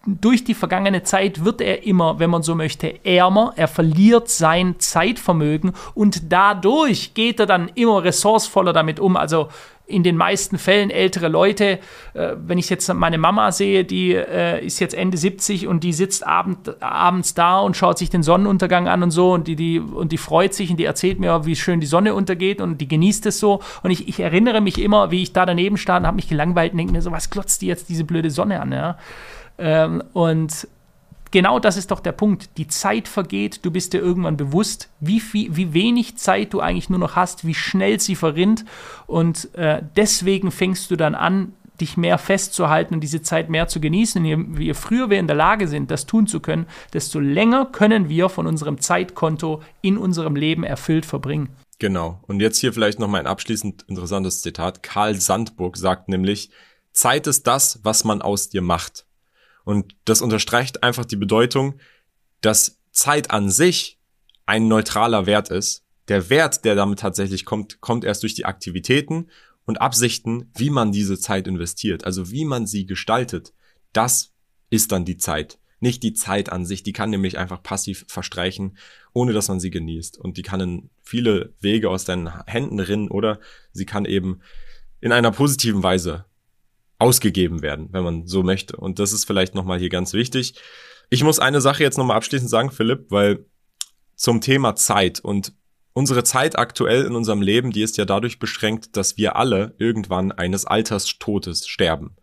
durch 0.06 0.44
die 0.44 0.56
vergangene 0.56 1.04
Zeit 1.04 1.46
wird 1.46 1.62
er 1.62 1.84
immer, 1.84 2.18
wenn 2.20 2.32
man 2.32 2.42
so 2.42 2.56
möchte, 2.56 3.06
ärmer. 3.06 3.54
Er 3.56 3.68
verliert 3.68 4.30
sein 4.30 4.80
Zeitvermögen 4.80 5.74
und 5.94 6.32
dadurch 6.32 7.14
geht 7.14 7.40
er 7.40 7.46
dann 7.46 7.70
immer 7.76 8.04
ressourcevoller 8.04 8.74
damit 8.74 9.00
um. 9.00 9.16
Also 9.16 9.50
in 9.86 10.04
den 10.04 10.18
meisten 10.18 10.58
Fällen 10.58 10.90
ältere 10.90 11.28
Leute, 11.28 11.80
äh, 12.14 12.36
wenn 12.38 12.58
ich 12.58 12.70
jetzt 12.70 12.92
meine 12.94 13.18
Mama 13.18 13.52
sehe, 13.52 13.84
die 13.84 14.14
äh, 14.14 14.66
ist 14.66 14.80
jetzt 14.80 14.94
Ende 14.94 15.18
70 15.18 15.68
und 15.68 15.84
die 15.84 15.94
sitzt 15.94 16.26
abend, 16.26 16.82
abends 16.82 17.34
da 17.34 17.60
und 17.60 17.76
schaut 17.76 17.98
sich 17.98 18.10
den 18.10 18.24
Sonnenuntergang 18.24 18.88
an 18.88 19.04
und 19.04 19.12
so 19.12 19.34
und 19.34 19.48
die, 19.48 19.56
die, 19.56 19.80
und 19.80 20.12
die 20.12 20.18
freut 20.18 20.54
sich 20.54 20.72
und 20.72 20.78
die 20.78 20.86
erzählt 20.86 21.20
mir, 21.20 21.46
wie 21.46 21.56
schön 21.56 21.80
die 21.80 21.88
Sonne 21.88 22.16
untergeht 22.16 22.62
und 22.62 22.80
die 22.80 22.88
genießt 22.88 23.26
es 23.28 23.40
so. 23.40 23.60
Und 23.84 23.92
ich, 23.92 24.08
ich 24.08 24.20
erinnere 24.20 24.62
mich 24.62 24.82
immer, 24.82 25.12
wie 25.12 25.22
ich 25.22 25.34
da 25.34 25.46
daneben 25.46 25.78
stand 25.78 26.04
und 26.04 26.08
habe 26.08 26.16
mich 26.16 26.30
gelangweilt 26.30 26.72
und 26.72 26.78
denke 26.78 26.94
mir 26.94 27.02
so, 27.02 27.12
was 27.12 27.30
glotzt 27.30 27.62
die 27.62 27.68
jetzt 27.68 27.90
diese 27.90 28.06
blöde 28.06 28.32
Sonne 28.32 28.62
an? 28.62 28.72
Ja? 28.72 28.98
Ähm, 29.62 30.04
und 30.14 30.68
genau 31.30 31.60
das 31.60 31.78
ist 31.78 31.92
doch 31.92 32.00
der 32.00 32.12
Punkt. 32.12 32.58
Die 32.58 32.68
Zeit 32.68 33.08
vergeht, 33.08 33.64
du 33.64 33.72
bist 33.72 33.94
dir 33.94 34.00
irgendwann 34.00 34.36
bewusst, 34.36 34.90
wie, 35.00 35.20
viel, 35.20 35.56
wie 35.56 35.74
wenig 35.74 36.18
Zeit 36.18 36.54
du 36.54 36.60
eigentlich 36.60 36.90
nur 36.90 37.00
noch 37.00 37.16
hast, 37.16 37.46
wie 37.46 37.54
schnell 37.54 38.00
sie 38.00 38.16
verrinnt. 38.16 38.66
Und 39.06 39.54
äh, 39.56 39.82
deswegen 39.96 40.52
fängst 40.52 40.90
du 40.92 40.96
dann 40.96 41.16
an, 41.16 41.54
dich 41.80 41.98
mehr 41.98 42.18
festzuhalten 42.18 42.96
und 42.96 43.02
diese 43.02 43.22
Zeit 43.22 43.50
mehr 43.50 43.68
zu 43.68 43.80
genießen. 43.80 44.24
Je, 44.24 44.38
je 44.60 44.74
früher 44.74 45.10
wir 45.10 45.20
in 45.20 45.28
der 45.28 45.36
Lage 45.36 45.68
sind, 45.68 45.92
das 45.92 46.06
tun 46.06 46.28
zu 46.28 46.40
können, 46.40 46.66
desto 46.94 47.20
länger 47.20 47.66
können 47.66 48.10
wir 48.10 48.30
von 48.30 48.48
unserem 48.48 48.80
Zeitkonto 48.80 49.62
in 49.82 49.98
unserem 49.98 50.36
Leben 50.36 50.64
erfüllt 50.64 51.06
verbringen. 51.06 51.50
Genau. 51.80 52.20
Und 52.28 52.40
jetzt 52.40 52.60
hier 52.60 52.74
vielleicht 52.74 53.00
noch 53.00 53.08
mal 53.08 53.20
ein 53.20 53.28
abschließend 53.28 53.86
interessantes 53.88 54.42
Zitat. 54.42 54.84
Karl 54.84 55.16
Sandburg 55.16 55.78
sagt 55.78 56.10
nämlich, 56.10 56.52
Zeit 56.94 57.26
ist 57.26 57.48
das, 57.48 57.80
was 57.84 58.04
man 58.04 58.22
aus 58.22 58.50
dir 58.50 58.62
macht. 58.62 59.06
Und 59.64 59.96
das 60.06 60.22
unterstreicht 60.22 60.84
einfach 60.84 61.06
die 61.06 61.16
Bedeutung, 61.16 61.80
dass 62.42 62.80
Zeit 62.92 63.32
an 63.32 63.50
sich 63.50 64.00
ein 64.46 64.68
neutraler 64.68 65.26
Wert 65.26 65.50
ist. 65.50 65.86
Der 66.08 66.30
Wert, 66.30 66.66
der 66.66 66.76
damit 66.76 67.00
tatsächlich 67.00 67.46
kommt, 67.46 67.80
kommt 67.80 68.04
erst 68.04 68.24
durch 68.24 68.34
die 68.34 68.46
Aktivitäten 68.46 69.30
und 69.66 69.80
Absichten, 69.80 70.52
wie 70.56 70.70
man 70.70 70.92
diese 70.92 71.20
Zeit 71.20 71.48
investiert, 71.48 72.06
also 72.06 72.32
wie 72.32 72.46
man 72.46 72.66
sie 72.66 72.86
gestaltet. 72.86 73.54
Das 73.94 74.34
ist 74.70 74.92
dann 74.92 75.06
die 75.06 75.18
Zeit. 75.18 75.60
Nicht 75.80 76.04
die 76.04 76.14
Zeit 76.14 76.52
an 76.52 76.66
sich, 76.66 76.84
die 76.84 76.94
kann 76.94 77.10
nämlich 77.10 77.38
einfach 77.38 77.64
passiv 77.64 78.06
verstreichen, 78.08 78.78
ohne 79.14 79.34
dass 79.34 79.48
man 79.48 79.60
sie 79.60 79.72
genießt. 79.72 80.18
Und 80.18 80.38
die 80.38 80.44
kann 80.44 80.62
in 80.62 80.90
viele 81.02 81.54
Wege 81.60 81.90
aus 81.90 82.06
deinen 82.06 82.46
Händen 82.46 82.80
rinnen 82.80 83.10
oder 83.10 83.40
sie 83.72 83.86
kann 83.86 84.06
eben 84.06 84.42
in 85.00 85.12
einer 85.12 85.32
positiven 85.32 85.82
Weise 85.82 86.26
ausgegeben 87.02 87.62
werden, 87.62 87.90
wenn 87.92 88.04
man 88.04 88.28
so 88.28 88.44
möchte. 88.44 88.78
Und 88.78 89.00
das 89.00 89.12
ist 89.12 89.26
vielleicht 89.26 89.56
nochmal 89.56 89.80
hier 89.80 89.90
ganz 89.90 90.14
wichtig. 90.14 90.54
Ich 91.10 91.24
muss 91.24 91.40
eine 91.40 91.60
Sache 91.60 91.84
jetzt 91.84 91.98
nochmal 91.98 92.18
abschließend 92.18 92.50
sagen, 92.50 92.72
Philipp, 92.72 93.08
weil 93.10 93.46
zum 94.16 94.40
Thema 94.40 94.76
Zeit 94.76 95.20
und 95.20 95.54
unsere 95.94 96.24
Zeit 96.24 96.58
aktuell 96.58 97.04
in 97.06 97.16
unserem 97.16 97.42
Leben, 97.42 97.72
die 97.72 97.82
ist 97.82 97.98
ja 97.98 98.06
dadurch 98.06 98.38
beschränkt, 98.38 98.96
dass 98.96 99.18
wir 99.18 99.36
alle 99.36 99.74
irgendwann 99.80 100.32
eines 100.32 100.66
Alterstodes 100.66 101.68
sterben. 101.68 102.16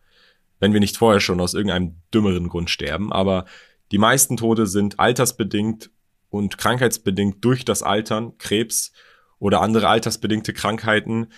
Wenn 0.61 0.73
wir 0.73 0.81
nicht 0.81 0.97
vorher 0.97 1.21
schon 1.21 1.41
aus 1.41 1.55
irgendeinem 1.55 1.97
dümmeren 2.15 2.49
Grund 2.49 2.71
sterben, 2.71 3.13
aber 3.13 3.47
die 3.91 3.99
meisten 3.99 4.37
Tode 4.37 4.67
sind 4.67 5.01
altersbedingt 5.01 5.91
und 6.31 6.57
krankheitsbedingt 6.57 7.45
durch 7.45 7.65
das 7.65 7.83
Altern, 7.83 8.39
Krebs 8.39 8.93
oder 9.41 9.61
andere 9.61 9.89
altersbedingte 9.89 10.53
Krankheiten 10.53 11.29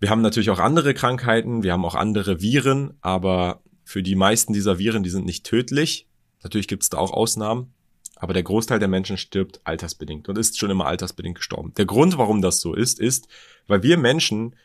wir 0.00 0.10
haben 0.10 0.22
natürlich 0.22 0.50
auch 0.50 0.58
andere 0.58 0.94
Krankheiten, 0.94 1.62
wir 1.62 1.72
haben 1.72 1.84
auch 1.84 1.94
andere 1.94 2.40
Viren, 2.40 2.94
aber 3.02 3.62
für 3.84 4.02
die 4.02 4.16
meisten 4.16 4.52
dieser 4.52 4.78
Viren, 4.78 5.02
die 5.02 5.10
sind 5.10 5.26
nicht 5.26 5.44
tödlich. 5.44 6.08
Natürlich 6.42 6.68
gibt 6.68 6.82
es 6.82 6.88
da 6.88 6.96
auch 6.98 7.12
Ausnahmen, 7.12 7.74
aber 8.16 8.32
der 8.32 8.42
Großteil 8.42 8.78
der 8.78 8.88
Menschen 8.88 9.18
stirbt 9.18 9.60
altersbedingt 9.64 10.28
und 10.28 10.38
ist 10.38 10.58
schon 10.58 10.70
immer 10.70 10.86
altersbedingt 10.86 11.36
gestorben. 11.36 11.74
Der 11.76 11.84
Grund, 11.84 12.16
warum 12.16 12.40
das 12.40 12.60
so 12.60 12.74
ist, 12.74 12.98
ist, 12.98 13.28
weil 13.66 13.82
wir 13.82 13.98
Menschen 13.98 14.56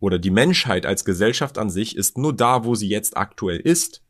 oder 0.00 0.18
die 0.18 0.30
Menschheit 0.30 0.86
als 0.86 1.04
Gesellschaft 1.04 1.56
an 1.56 1.70
sich 1.70 1.96
ist 1.96 2.18
nur 2.18 2.34
da, 2.34 2.64
wo 2.64 2.74
sie 2.74 2.88
jetzt 2.88 3.16
aktuell 3.16 3.60
ist, 3.60 4.02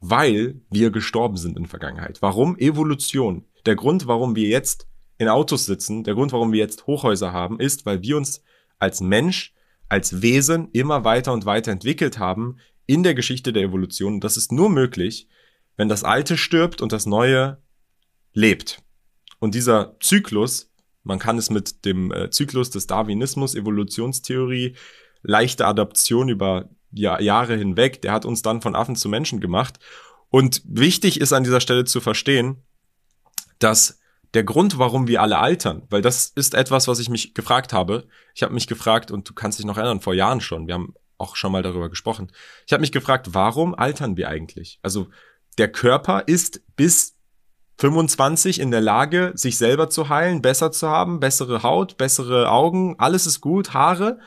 weil 0.00 0.60
wir 0.70 0.90
gestorben 0.90 1.36
sind 1.36 1.58
in 1.58 1.66
Vergangenheit. 1.66 2.22
Warum? 2.22 2.56
Evolution. 2.56 3.44
Der 3.66 3.76
Grund, 3.76 4.06
warum 4.06 4.36
wir 4.36 4.48
jetzt 4.48 4.88
in 5.18 5.28
Autos 5.28 5.66
sitzen, 5.66 6.02
der 6.02 6.14
Grund, 6.14 6.32
warum 6.32 6.52
wir 6.52 6.60
jetzt 6.60 6.86
Hochhäuser 6.86 7.32
haben, 7.32 7.60
ist, 7.60 7.84
weil 7.84 8.02
wir 8.02 8.16
uns 8.16 8.42
als 8.78 9.00
Mensch 9.00 9.52
als 9.88 10.22
Wesen 10.22 10.68
immer 10.72 11.04
weiter 11.04 11.32
und 11.32 11.46
weiter 11.46 11.72
entwickelt 11.72 12.18
haben 12.18 12.58
in 12.86 13.02
der 13.02 13.14
Geschichte 13.14 13.52
der 13.52 13.62
Evolution. 13.62 14.20
Das 14.20 14.36
ist 14.36 14.52
nur 14.52 14.70
möglich, 14.70 15.28
wenn 15.76 15.88
das 15.88 16.04
Alte 16.04 16.36
stirbt 16.36 16.80
und 16.80 16.92
das 16.92 17.06
Neue 17.06 17.62
lebt. 18.32 18.82
Und 19.38 19.54
dieser 19.54 19.96
Zyklus, 20.00 20.72
man 21.02 21.18
kann 21.18 21.38
es 21.38 21.50
mit 21.50 21.84
dem 21.84 22.12
äh, 22.12 22.30
Zyklus 22.30 22.70
des 22.70 22.86
Darwinismus, 22.86 23.54
Evolutionstheorie, 23.54 24.74
leichte 25.22 25.66
Adaption 25.66 26.28
über 26.28 26.68
ja, 26.90 27.20
Jahre 27.20 27.56
hinweg, 27.56 28.02
der 28.02 28.12
hat 28.12 28.24
uns 28.24 28.42
dann 28.42 28.62
von 28.62 28.74
Affen 28.74 28.96
zu 28.96 29.08
Menschen 29.08 29.40
gemacht. 29.40 29.78
Und 30.30 30.62
wichtig 30.64 31.20
ist 31.20 31.32
an 31.32 31.44
dieser 31.44 31.60
Stelle 31.60 31.84
zu 31.84 32.00
verstehen, 32.00 32.62
dass 33.58 34.00
der 34.34 34.44
Grund, 34.44 34.78
warum 34.78 35.08
wir 35.08 35.22
alle 35.22 35.38
altern, 35.38 35.82
weil 35.90 36.02
das 36.02 36.32
ist 36.34 36.54
etwas, 36.54 36.88
was 36.88 36.98
ich 36.98 37.08
mich 37.08 37.34
gefragt 37.34 37.72
habe. 37.72 38.06
Ich 38.34 38.42
habe 38.42 38.54
mich 38.54 38.66
gefragt, 38.66 39.10
und 39.10 39.28
du 39.28 39.34
kannst 39.34 39.58
dich 39.58 39.66
noch 39.66 39.78
erinnern, 39.78 40.00
vor 40.00 40.14
Jahren 40.14 40.40
schon, 40.40 40.66
wir 40.66 40.74
haben 40.74 40.94
auch 41.16 41.34
schon 41.34 41.52
mal 41.52 41.62
darüber 41.62 41.88
gesprochen. 41.88 42.30
Ich 42.66 42.72
habe 42.72 42.80
mich 42.80 42.92
gefragt, 42.92 43.28
warum 43.32 43.74
altern 43.74 44.16
wir 44.16 44.28
eigentlich? 44.28 44.78
Also 44.82 45.08
der 45.56 45.72
Körper 45.72 46.24
ist 46.26 46.62
bis 46.76 47.16
25 47.78 48.60
in 48.60 48.70
der 48.70 48.80
Lage, 48.80 49.32
sich 49.34 49.56
selber 49.56 49.88
zu 49.88 50.08
heilen, 50.08 50.42
besser 50.42 50.72
zu 50.72 50.88
haben, 50.88 51.20
bessere 51.20 51.62
Haut, 51.62 51.96
bessere 51.96 52.50
Augen, 52.50 52.96
alles 52.98 53.26
ist 53.26 53.40
gut, 53.40 53.72
Haare. 53.72 54.18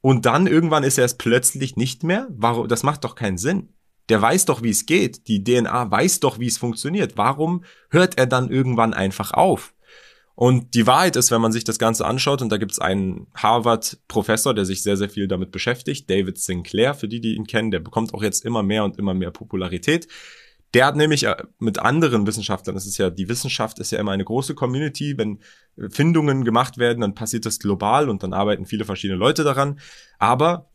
Und 0.00 0.26
dann 0.26 0.46
irgendwann 0.46 0.84
ist 0.84 0.98
er 0.98 1.04
es 1.04 1.16
plötzlich 1.16 1.76
nicht 1.76 2.02
mehr. 2.02 2.28
Warum? 2.30 2.68
Das 2.68 2.82
macht 2.82 3.04
doch 3.04 3.14
keinen 3.14 3.38
Sinn 3.38 3.74
der 4.08 4.22
weiß 4.22 4.46
doch, 4.46 4.62
wie 4.62 4.70
es 4.70 4.86
geht. 4.86 5.28
Die 5.28 5.42
DNA 5.44 5.90
weiß 5.90 6.20
doch, 6.20 6.38
wie 6.38 6.46
es 6.46 6.58
funktioniert. 6.58 7.16
Warum 7.16 7.64
hört 7.90 8.18
er 8.18 8.26
dann 8.26 8.50
irgendwann 8.50 8.94
einfach 8.94 9.32
auf? 9.32 9.74
Und 10.34 10.74
die 10.74 10.86
Wahrheit 10.86 11.16
ist, 11.16 11.32
wenn 11.32 11.40
man 11.40 11.50
sich 11.50 11.64
das 11.64 11.80
Ganze 11.80 12.06
anschaut, 12.06 12.42
und 12.42 12.50
da 12.50 12.58
gibt 12.58 12.70
es 12.70 12.78
einen 12.78 13.26
Harvard-Professor, 13.34 14.54
der 14.54 14.64
sich 14.64 14.84
sehr, 14.84 14.96
sehr 14.96 15.10
viel 15.10 15.26
damit 15.26 15.50
beschäftigt, 15.50 16.08
David 16.08 16.38
Sinclair, 16.38 16.94
für 16.94 17.08
die, 17.08 17.20
die 17.20 17.34
ihn 17.34 17.44
kennen, 17.44 17.72
der 17.72 17.80
bekommt 17.80 18.14
auch 18.14 18.22
jetzt 18.22 18.44
immer 18.44 18.62
mehr 18.62 18.84
und 18.84 18.98
immer 18.98 19.14
mehr 19.14 19.32
Popularität. 19.32 20.06
Der 20.74 20.86
hat 20.86 20.94
nämlich 20.94 21.24
äh, 21.24 21.34
mit 21.58 21.80
anderen 21.80 22.24
Wissenschaftlern, 22.24 22.76
das 22.76 22.86
ist 22.86 22.98
ja, 22.98 23.10
die 23.10 23.28
Wissenschaft 23.28 23.80
ist 23.80 23.90
ja 23.90 23.98
immer 23.98 24.12
eine 24.12 24.24
große 24.24 24.54
Community, 24.54 25.18
wenn 25.18 25.40
Findungen 25.90 26.44
gemacht 26.44 26.78
werden, 26.78 27.00
dann 27.00 27.16
passiert 27.16 27.44
das 27.44 27.58
global 27.58 28.08
und 28.08 28.22
dann 28.22 28.32
arbeiten 28.32 28.64
viele 28.64 28.84
verschiedene 28.84 29.18
Leute 29.18 29.42
daran. 29.42 29.80
Aber 30.20 30.70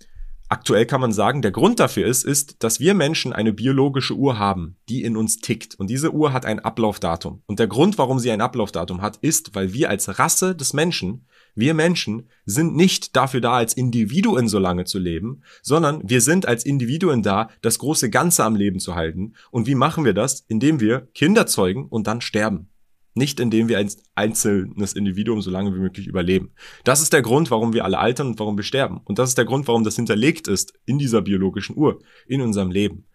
Aktuell 0.49 0.85
kann 0.85 1.01
man 1.01 1.11
sagen, 1.11 1.41
der 1.41 1.51
Grund 1.51 1.79
dafür 1.79 2.05
ist, 2.05 2.23
ist, 2.23 2.63
dass 2.63 2.79
wir 2.79 2.93
Menschen 2.93 3.33
eine 3.33 3.53
biologische 3.53 4.13
Uhr 4.13 4.37
haben, 4.37 4.75
die 4.89 5.03
in 5.03 5.17
uns 5.17 5.37
tickt. 5.37 5.75
Und 5.75 5.89
diese 5.89 6.13
Uhr 6.13 6.31
hat 6.33 6.45
ein 6.45 6.59
Ablaufdatum. 6.59 7.41
Und 7.47 7.59
der 7.59 7.67
Grund, 7.67 7.97
warum 7.97 8.19
sie 8.19 8.29
ein 8.29 8.41
Ablaufdatum 8.41 9.01
hat, 9.01 9.17
ist, 9.17 9.55
weil 9.55 9.73
wir 9.73 9.89
als 9.89 10.19
Rasse 10.19 10.55
des 10.55 10.73
Menschen, 10.73 11.25
wir 11.55 11.73
Menschen, 11.73 12.29
sind 12.45 12.75
nicht 12.75 13.15
dafür 13.15 13.41
da, 13.41 13.53
als 13.53 13.73
Individuen 13.73 14.47
so 14.47 14.59
lange 14.59 14.85
zu 14.85 14.99
leben, 14.99 15.41
sondern 15.61 16.01
wir 16.07 16.21
sind 16.21 16.47
als 16.47 16.65
Individuen 16.65 17.23
da, 17.23 17.49
das 17.61 17.79
große 17.79 18.09
Ganze 18.09 18.43
am 18.43 18.55
Leben 18.55 18.79
zu 18.79 18.95
halten. 18.95 19.33
Und 19.49 19.67
wie 19.67 19.75
machen 19.75 20.05
wir 20.05 20.13
das? 20.13 20.45
Indem 20.47 20.79
wir 20.79 21.07
Kinder 21.13 21.47
zeugen 21.47 21.87
und 21.87 22.07
dann 22.07 22.21
sterben. 22.21 22.69
Nicht 23.15 23.39
indem 23.39 23.67
wir 23.67 23.77
ein 23.77 23.91
einzelnes 24.15 24.93
Individuum 24.93 25.41
so 25.41 25.51
lange 25.51 25.73
wie 25.75 25.79
möglich 25.79 26.07
überleben. 26.07 26.51
Das 26.83 27.01
ist 27.01 27.13
der 27.13 27.21
Grund, 27.21 27.51
warum 27.51 27.73
wir 27.73 27.85
alle 27.85 27.99
altern 27.99 28.27
und 28.27 28.39
warum 28.39 28.57
wir 28.57 28.63
sterben. 28.63 29.01
Und 29.05 29.19
das 29.19 29.29
ist 29.29 29.37
der 29.37 29.45
Grund, 29.45 29.67
warum 29.67 29.83
das 29.83 29.95
hinterlegt 29.95 30.47
ist 30.47 30.73
in 30.85 30.97
dieser 30.97 31.21
biologischen 31.21 31.77
Uhr, 31.77 31.99
in 32.27 32.41
unserem 32.41 32.71
Leben. 32.71 33.05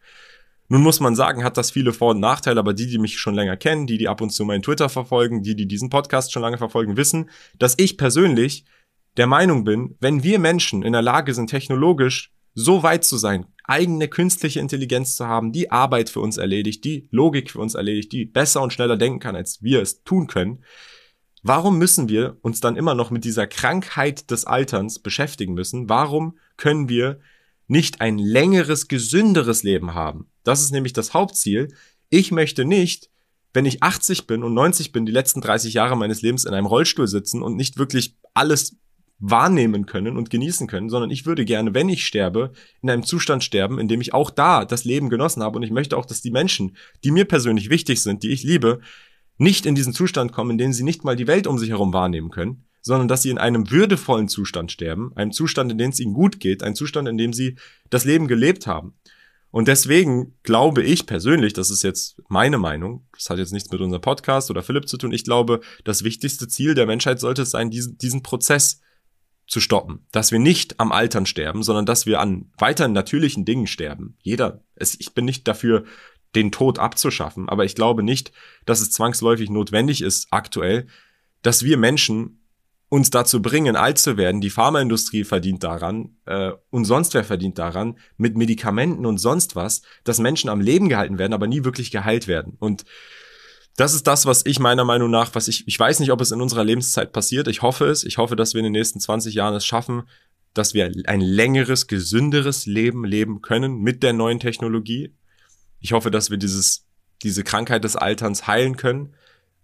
Nun 0.68 0.82
muss 0.82 1.00
man 1.00 1.14
sagen, 1.14 1.44
hat 1.44 1.56
das 1.56 1.70
viele 1.70 1.92
Vor- 1.92 2.10
und 2.10 2.20
Nachteile, 2.20 2.60
aber 2.60 2.74
die, 2.74 2.86
die 2.86 2.98
mich 2.98 3.18
schon 3.18 3.34
länger 3.34 3.56
kennen, 3.56 3.86
die, 3.86 3.96
die 3.96 4.08
ab 4.08 4.20
und 4.20 4.30
zu 4.30 4.44
meinen 4.44 4.62
Twitter 4.62 4.90
verfolgen, 4.90 5.42
die, 5.42 5.56
die 5.56 5.66
diesen 5.66 5.88
Podcast 5.88 6.30
schon 6.30 6.42
lange 6.42 6.58
verfolgen, 6.58 6.96
wissen, 6.96 7.30
dass 7.58 7.74
ich 7.78 7.96
persönlich 7.96 8.66
der 9.16 9.26
Meinung 9.26 9.64
bin, 9.64 9.96
wenn 10.00 10.22
wir 10.22 10.38
Menschen 10.38 10.82
in 10.82 10.92
der 10.92 11.02
Lage 11.02 11.32
sind, 11.32 11.48
technologisch 11.48 12.32
so 12.54 12.82
weit 12.82 13.04
zu 13.04 13.16
sein, 13.16 13.46
eigene 13.68 14.08
künstliche 14.08 14.60
Intelligenz 14.60 15.14
zu 15.14 15.26
haben, 15.26 15.52
die 15.52 15.70
Arbeit 15.70 16.08
für 16.10 16.20
uns 16.20 16.38
erledigt, 16.38 16.84
die 16.84 17.08
Logik 17.10 17.50
für 17.50 17.60
uns 17.60 17.74
erledigt, 17.74 18.12
die 18.12 18.24
besser 18.24 18.62
und 18.62 18.72
schneller 18.72 18.96
denken 18.96 19.20
kann, 19.20 19.36
als 19.36 19.62
wir 19.62 19.82
es 19.82 20.02
tun 20.02 20.26
können, 20.26 20.64
warum 21.42 21.78
müssen 21.78 22.08
wir 22.08 22.38
uns 22.40 22.60
dann 22.60 22.76
immer 22.76 22.94
noch 22.94 23.10
mit 23.10 23.24
dieser 23.24 23.46
Krankheit 23.46 24.30
des 24.30 24.46
Alterns 24.46 24.98
beschäftigen 24.98 25.54
müssen? 25.54 25.88
Warum 25.88 26.38
können 26.56 26.88
wir 26.88 27.20
nicht 27.66 28.00
ein 28.00 28.18
längeres, 28.18 28.88
gesünderes 28.88 29.62
Leben 29.62 29.94
haben? 29.94 30.30
Das 30.44 30.62
ist 30.62 30.72
nämlich 30.72 30.94
das 30.94 31.12
Hauptziel. 31.12 31.68
Ich 32.08 32.32
möchte 32.32 32.64
nicht, 32.64 33.10
wenn 33.52 33.66
ich 33.66 33.82
80 33.82 34.26
bin 34.26 34.42
und 34.42 34.54
90 34.54 34.92
bin, 34.92 35.04
die 35.04 35.12
letzten 35.12 35.42
30 35.42 35.74
Jahre 35.74 35.96
meines 35.96 36.22
Lebens 36.22 36.44
in 36.44 36.54
einem 36.54 36.66
Rollstuhl 36.66 37.06
sitzen 37.06 37.42
und 37.42 37.56
nicht 37.56 37.78
wirklich 37.78 38.16
alles 38.32 38.76
wahrnehmen 39.20 39.86
können 39.86 40.16
und 40.16 40.30
genießen 40.30 40.66
können, 40.68 40.90
sondern 40.90 41.10
ich 41.10 41.26
würde 41.26 41.44
gerne, 41.44 41.74
wenn 41.74 41.88
ich 41.88 42.06
sterbe, 42.06 42.52
in 42.82 42.90
einem 42.90 43.02
Zustand 43.02 43.42
sterben, 43.42 43.78
in 43.78 43.88
dem 43.88 44.00
ich 44.00 44.14
auch 44.14 44.30
da 44.30 44.64
das 44.64 44.84
Leben 44.84 45.08
genossen 45.10 45.42
habe 45.42 45.56
und 45.56 45.64
ich 45.64 45.70
möchte 45.70 45.96
auch, 45.96 46.06
dass 46.06 46.22
die 46.22 46.30
Menschen, 46.30 46.76
die 47.02 47.10
mir 47.10 47.24
persönlich 47.24 47.70
wichtig 47.70 48.02
sind, 48.02 48.22
die 48.22 48.30
ich 48.30 48.44
liebe, 48.44 48.80
nicht 49.36 49.66
in 49.66 49.74
diesen 49.74 49.92
Zustand 49.92 50.32
kommen, 50.32 50.52
in 50.52 50.58
dem 50.58 50.72
sie 50.72 50.84
nicht 50.84 51.04
mal 51.04 51.16
die 51.16 51.26
Welt 51.26 51.46
um 51.46 51.58
sich 51.58 51.70
herum 51.70 51.92
wahrnehmen 51.92 52.30
können, 52.30 52.64
sondern 52.80 53.08
dass 53.08 53.22
sie 53.22 53.30
in 53.30 53.38
einem 53.38 53.70
würdevollen 53.70 54.28
Zustand 54.28 54.70
sterben, 54.70 55.12
einem 55.16 55.32
Zustand, 55.32 55.72
in 55.72 55.78
dem 55.78 55.90
es 55.90 56.00
ihnen 56.00 56.14
gut 56.14 56.38
geht, 56.40 56.62
ein 56.62 56.74
Zustand, 56.74 57.08
in 57.08 57.18
dem 57.18 57.32
sie 57.32 57.56
das 57.90 58.04
Leben 58.04 58.28
gelebt 58.28 58.66
haben. 58.66 58.94
Und 59.50 59.66
deswegen 59.66 60.34
glaube 60.42 60.82
ich 60.82 61.06
persönlich, 61.06 61.54
das 61.54 61.70
ist 61.70 61.82
jetzt 61.82 62.20
meine 62.28 62.58
Meinung, 62.58 63.06
das 63.14 63.30
hat 63.30 63.38
jetzt 63.38 63.52
nichts 63.52 63.70
mit 63.70 63.80
unserem 63.80 64.02
Podcast 64.02 64.50
oder 64.50 64.62
Philipp 64.62 64.88
zu 64.88 64.98
tun, 64.98 65.12
ich 65.12 65.24
glaube, 65.24 65.60
das 65.84 66.04
wichtigste 66.04 66.48
Ziel 66.48 66.74
der 66.74 66.86
Menschheit 66.86 67.18
sollte 67.18 67.42
es 67.42 67.50
sein, 67.50 67.70
diesen, 67.70 67.96
diesen 67.98 68.22
Prozess 68.22 68.80
zu 69.48 69.60
stoppen. 69.60 70.06
Dass 70.12 70.30
wir 70.30 70.38
nicht 70.38 70.78
am 70.78 70.92
Altern 70.92 71.26
sterben, 71.26 71.62
sondern 71.62 71.86
dass 71.86 72.06
wir 72.06 72.20
an 72.20 72.52
weiteren 72.58 72.92
natürlichen 72.92 73.44
Dingen 73.44 73.66
sterben. 73.66 74.16
Jeder, 74.22 74.62
es, 74.76 74.94
ich 75.00 75.14
bin 75.14 75.24
nicht 75.24 75.48
dafür, 75.48 75.84
den 76.34 76.52
Tod 76.52 76.78
abzuschaffen, 76.78 77.48
aber 77.48 77.64
ich 77.64 77.74
glaube 77.74 78.02
nicht, 78.02 78.32
dass 78.66 78.80
es 78.80 78.90
zwangsläufig 78.90 79.48
notwendig 79.48 80.02
ist, 80.02 80.28
aktuell, 80.30 80.86
dass 81.40 81.64
wir 81.64 81.78
Menschen 81.78 82.44
uns 82.90 83.10
dazu 83.10 83.42
bringen, 83.42 83.76
alt 83.76 83.98
zu 83.98 84.16
werden. 84.16 84.40
Die 84.40 84.50
Pharmaindustrie 84.50 85.24
verdient 85.24 85.62
daran 85.62 86.16
äh, 86.26 86.52
und 86.70 86.84
sonst 86.84 87.14
wer 87.14 87.24
verdient 87.24 87.58
daran, 87.58 87.98
mit 88.16 88.36
Medikamenten 88.36 89.06
und 89.06 89.18
sonst 89.18 89.56
was, 89.56 89.82
dass 90.04 90.18
Menschen 90.18 90.48
am 90.50 90.60
Leben 90.60 90.88
gehalten 90.88 91.18
werden, 91.18 91.34
aber 91.34 91.46
nie 91.46 91.64
wirklich 91.64 91.90
geheilt 91.90 92.28
werden. 92.28 92.56
Und 92.58 92.84
das 93.78 93.94
ist 93.94 94.08
das, 94.08 94.26
was 94.26 94.44
ich 94.44 94.58
meiner 94.58 94.84
Meinung 94.84 95.08
nach, 95.08 95.36
was 95.36 95.46
ich, 95.46 95.68
ich 95.68 95.78
weiß 95.78 96.00
nicht, 96.00 96.10
ob 96.10 96.20
es 96.20 96.32
in 96.32 96.40
unserer 96.40 96.64
Lebenszeit 96.64 97.12
passiert. 97.12 97.46
Ich 97.46 97.62
hoffe 97.62 97.86
es. 97.86 98.02
Ich 98.02 98.18
hoffe, 98.18 98.34
dass 98.34 98.52
wir 98.52 98.58
in 98.58 98.64
den 98.64 98.72
nächsten 98.72 98.98
20 98.98 99.32
Jahren 99.34 99.54
es 99.54 99.64
schaffen, 99.64 100.02
dass 100.52 100.74
wir 100.74 100.90
ein 101.06 101.20
längeres, 101.20 101.86
gesünderes 101.86 102.66
Leben 102.66 103.04
leben 103.04 103.40
können 103.40 103.78
mit 103.78 104.02
der 104.02 104.14
neuen 104.14 104.40
Technologie. 104.40 105.14
Ich 105.78 105.92
hoffe, 105.92 106.10
dass 106.10 106.28
wir 106.28 106.38
dieses, 106.38 106.88
diese 107.22 107.44
Krankheit 107.44 107.84
des 107.84 107.94
Alterns 107.94 108.48
heilen 108.48 108.76
können. 108.76 109.14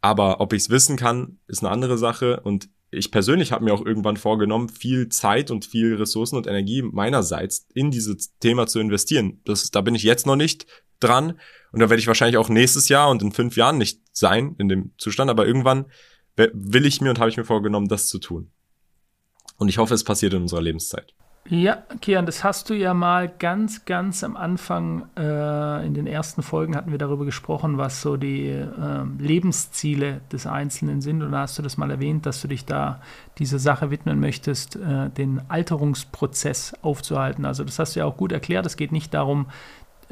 Aber 0.01 0.41
ob 0.41 0.53
ich 0.53 0.63
es 0.63 0.71
wissen 0.71 0.97
kann, 0.97 1.39
ist 1.49 1.65
eine 1.65 1.73
andere 1.73 1.99
Sache. 1.99 2.39
Und 2.39 2.69
ich 2.93 3.11
persönlich 3.11 3.51
habe 3.51 3.65
mir 3.65 3.75
auch 3.75 3.85
irgendwann 3.85 4.17
vorgenommen, 4.17 4.69
viel 4.69 5.09
Zeit 5.09 5.51
und 5.51 5.65
viel 5.65 5.97
Ressourcen 5.97 6.37
und 6.37 6.47
Energie 6.47 6.83
meinerseits 6.83 7.67
in 7.75 7.91
dieses 7.91 8.39
Thema 8.39 8.69
zu 8.69 8.79
investieren. 8.79 9.41
Das, 9.45 9.73
da 9.73 9.81
bin 9.81 9.97
ich 9.97 10.05
jetzt 10.05 10.25
noch 10.25 10.37
nicht 10.37 10.67
dran. 11.05 11.39
Und 11.73 11.81
da 11.81 11.91
werde 11.91 12.01
ich 12.01 12.07
wahrscheinlich 12.07 12.37
auch 12.37 12.49
nächstes 12.49 12.89
Jahr 12.89 13.11
und 13.11 13.23
in 13.23 13.33
fünf 13.33 13.57
Jahren 13.57 13.79
nicht 13.79 14.01
sein 14.13 14.55
in 14.59 14.69
dem 14.69 14.93
Zustand, 14.99 15.31
aber 15.31 15.47
irgendwann 15.47 15.87
will 16.37 16.87
ich 16.87 17.01
mir 17.01 17.11
und 17.11 17.19
habe 17.19 17.31
ich 17.31 17.37
mir 17.37 17.45
vorgenommen, 17.45 17.89
das 17.89 18.09
zu 18.09 18.19
tun. 18.19 18.51
Und 19.57 19.69
ich 19.69 19.79
hoffe, 19.79 19.95
es 19.95 20.05
passiert 20.05 20.35
in 20.35 20.43
unserer 20.43 20.63
Lebenszeit. 20.63 21.15
Ja, 21.47 21.83
Kian, 22.01 22.25
das 22.25 22.43
hast 22.43 22.71
du 22.71 22.75
ja 22.75 22.95
mal 22.95 23.29
ganz, 23.29 23.85
ganz 23.85 24.25
am 24.25 24.35
Anfang, 24.35 25.11
äh, 25.15 25.87
in 25.87 25.93
den 25.93 26.07
ersten 26.07 26.43
Folgen 26.43 26.75
hatten 26.75 26.91
wir 26.91 26.97
darüber 26.97 27.27
gesprochen, 27.27 27.77
was 27.77 28.01
so 28.01 28.17
die 28.17 28.49
äh, 28.49 28.71
Lebensziele 29.19 30.23
des 30.33 30.47
Einzelnen 30.47 31.03
sind. 31.03 31.23
Und 31.23 31.33
da 31.33 31.41
hast 31.41 31.59
du 31.59 31.63
das 31.63 31.77
mal 31.77 31.91
erwähnt, 31.91 32.25
dass 32.25 32.41
du 32.41 32.49
dich 32.49 32.65
da 32.65 33.03
dieser 33.39 33.59
Sache 33.59 33.91
widmen 33.91 34.21
möchtest, 34.21 34.77
äh, 34.77 35.11
den 35.11 35.43
Alterungsprozess 35.49 36.77
aufzuhalten. 36.81 37.45
Also 37.45 37.63
das 37.63 37.79
hast 37.79 37.95
du 37.95 38.01
ja 38.01 38.07
auch 38.07 38.17
gut 38.17 38.33
erklärt. 38.33 38.65
Es 38.65 38.79
geht 38.79 38.91
nicht 38.91 39.13
darum, 39.13 39.45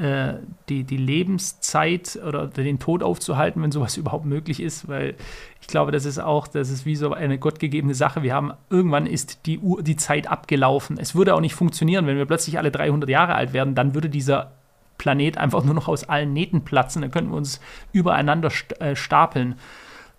äh, 0.02 0.34
die, 0.68 0.82
die 0.82 0.96
Lebenszeit 0.96 2.18
oder 2.26 2.48
den 2.48 2.80
Tod 2.80 3.04
aufzuhalten, 3.04 3.62
wenn 3.62 3.70
sowas 3.70 3.96
überhaupt 3.98 4.24
möglich 4.24 4.60
ist, 4.60 4.88
weil 4.88 5.14
ich 5.60 5.68
glaube, 5.68 5.92
das 5.92 6.04
ist 6.04 6.18
auch, 6.18 6.48
das 6.48 6.70
ist 6.70 6.84
wie 6.84 6.96
so 6.96 7.12
eine 7.12 7.38
gottgegebene 7.38 7.94
Sache. 7.94 8.24
Wir 8.24 8.34
haben, 8.34 8.52
irgendwann 8.68 9.06
ist 9.06 9.46
die, 9.46 9.60
Uhr, 9.60 9.80
die 9.80 9.94
Zeit 9.94 10.28
abgelaufen. 10.28 10.98
Es 10.98 11.14
würde 11.14 11.34
auch 11.36 11.40
nicht 11.40 11.54
funktionieren, 11.54 12.08
wenn 12.08 12.16
wir 12.16 12.26
plötzlich 12.26 12.58
alle 12.58 12.72
300 12.72 13.08
Jahre 13.08 13.36
alt 13.36 13.52
werden, 13.52 13.76
dann 13.76 13.94
würde 13.94 14.08
dieser 14.08 14.50
Planet 14.98 15.38
einfach 15.38 15.62
nur 15.62 15.74
noch 15.74 15.86
aus 15.86 16.08
allen 16.08 16.32
Nähten 16.32 16.64
platzen, 16.64 17.02
dann 17.02 17.12
könnten 17.12 17.30
wir 17.30 17.36
uns 17.36 17.60
übereinander 17.92 18.50
äh, 18.80 18.96
stapeln. 18.96 19.54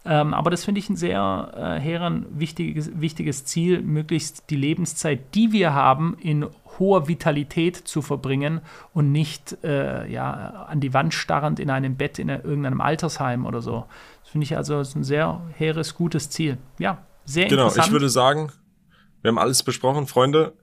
Ähm, 0.05 0.33
aber 0.33 0.51
das 0.51 0.65
finde 0.65 0.79
ich 0.79 0.89
ein 0.89 0.97
sehr 0.97 1.51
äh, 1.55 1.79
heran 1.79 2.25
wichtiges, 2.29 2.91
wichtiges 2.99 3.45
Ziel, 3.45 3.81
möglichst 3.81 4.49
die 4.49 4.57
Lebenszeit, 4.57 5.33
die 5.33 5.53
wir 5.53 5.73
haben, 5.73 6.17
in 6.19 6.45
hoher 6.79 7.07
Vitalität 7.07 7.75
zu 7.75 8.01
verbringen 8.01 8.61
und 8.93 9.11
nicht 9.11 9.63
äh, 9.63 10.09
ja, 10.11 10.65
an 10.67 10.81
die 10.81 10.93
Wand 10.93 11.13
starrend 11.13 11.59
in 11.59 11.69
einem 11.69 11.95
Bett 11.95 12.19
in 12.19 12.29
irgendeinem 12.29 12.81
Altersheim 12.81 13.45
oder 13.45 13.61
so. 13.61 13.85
Das 14.21 14.31
finde 14.31 14.45
ich 14.45 14.57
also 14.57 14.79
ein 14.79 15.03
sehr 15.03 15.41
hehres, 15.55 15.95
gutes 15.95 16.29
Ziel. 16.29 16.57
Ja, 16.79 17.05
sehr 17.25 17.47
genau, 17.47 17.63
interessant. 17.63 17.85
Genau, 17.85 17.87
ich 17.87 17.91
würde 17.93 18.09
sagen, 18.09 18.51
wir 19.21 19.29
haben 19.29 19.37
alles 19.37 19.63
besprochen, 19.63 20.07
Freunde. 20.07 20.53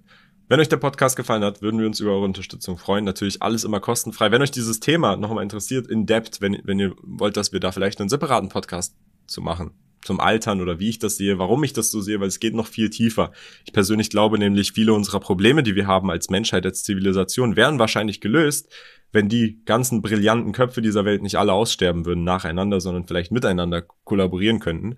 Wenn 0.49 0.59
euch 0.59 0.69
der 0.69 0.79
Podcast 0.79 1.17
gefallen 1.17 1.45
hat, 1.45 1.63
würden 1.63 1.79
wir 1.79 1.87
uns 1.87 2.01
über 2.01 2.11
eure 2.11 2.25
Unterstützung 2.25 2.77
freuen. 2.77 3.05
Natürlich 3.05 3.41
alles 3.41 3.63
immer 3.63 3.79
kostenfrei. 3.79 4.33
Wenn 4.33 4.43
euch 4.43 4.51
dieses 4.51 4.81
Thema 4.81 5.17
nochmal 5.17 5.45
interessiert, 5.45 5.87
in 5.87 6.07
depth, 6.07 6.41
wenn, 6.41 6.61
wenn 6.65 6.81
ihr 6.81 6.93
wollt, 7.03 7.37
dass 7.37 7.53
wir 7.53 7.61
da 7.61 7.71
vielleicht 7.71 8.01
einen 8.01 8.09
separaten 8.09 8.49
Podcast 8.49 8.97
zu 9.31 9.41
machen, 9.41 9.73
zum 10.03 10.21
Altern 10.21 10.61
oder 10.61 10.79
wie 10.79 10.89
ich 10.89 10.99
das 10.99 11.17
sehe, 11.17 11.39
warum 11.39 11.63
ich 11.65 11.73
das 11.73 11.91
so 11.91 12.01
sehe, 12.01 12.21
weil 12.21 12.29
es 12.29 12.41
geht 12.41 12.55
noch 12.55 12.67
viel 12.67 12.91
tiefer. 12.91 13.33
Ich 13.65 13.73
persönlich 13.73 14.11
glaube 14.11 14.39
nämlich, 14.39 14.73
viele 14.73 14.93
unserer 14.93 15.21
Probleme, 15.21 15.63
die 15.63 15.75
wir 15.75 15.87
haben 15.87 16.11
als 16.11 16.31
Menschheit, 16.31 16.65
als 16.65 16.83
Zivilisation, 16.83 17.57
wären 17.57 17.79
wahrscheinlich 17.79 18.21
gelöst, 18.21 18.73
wenn 19.13 19.29
die 19.29 19.63
ganzen 19.65 20.03
brillanten 20.03 20.53
Köpfe 20.53 20.83
dieser 20.83 21.05
Welt 21.05 21.23
nicht 21.23 21.37
alle 21.37 21.53
aussterben 21.53 22.07
würden 22.07 22.25
nacheinander, 22.25 22.81
sondern 22.81 23.07
vielleicht 23.07 23.33
miteinander 23.33 23.83
kollaborieren 24.05 24.61
könnten. 24.61 24.97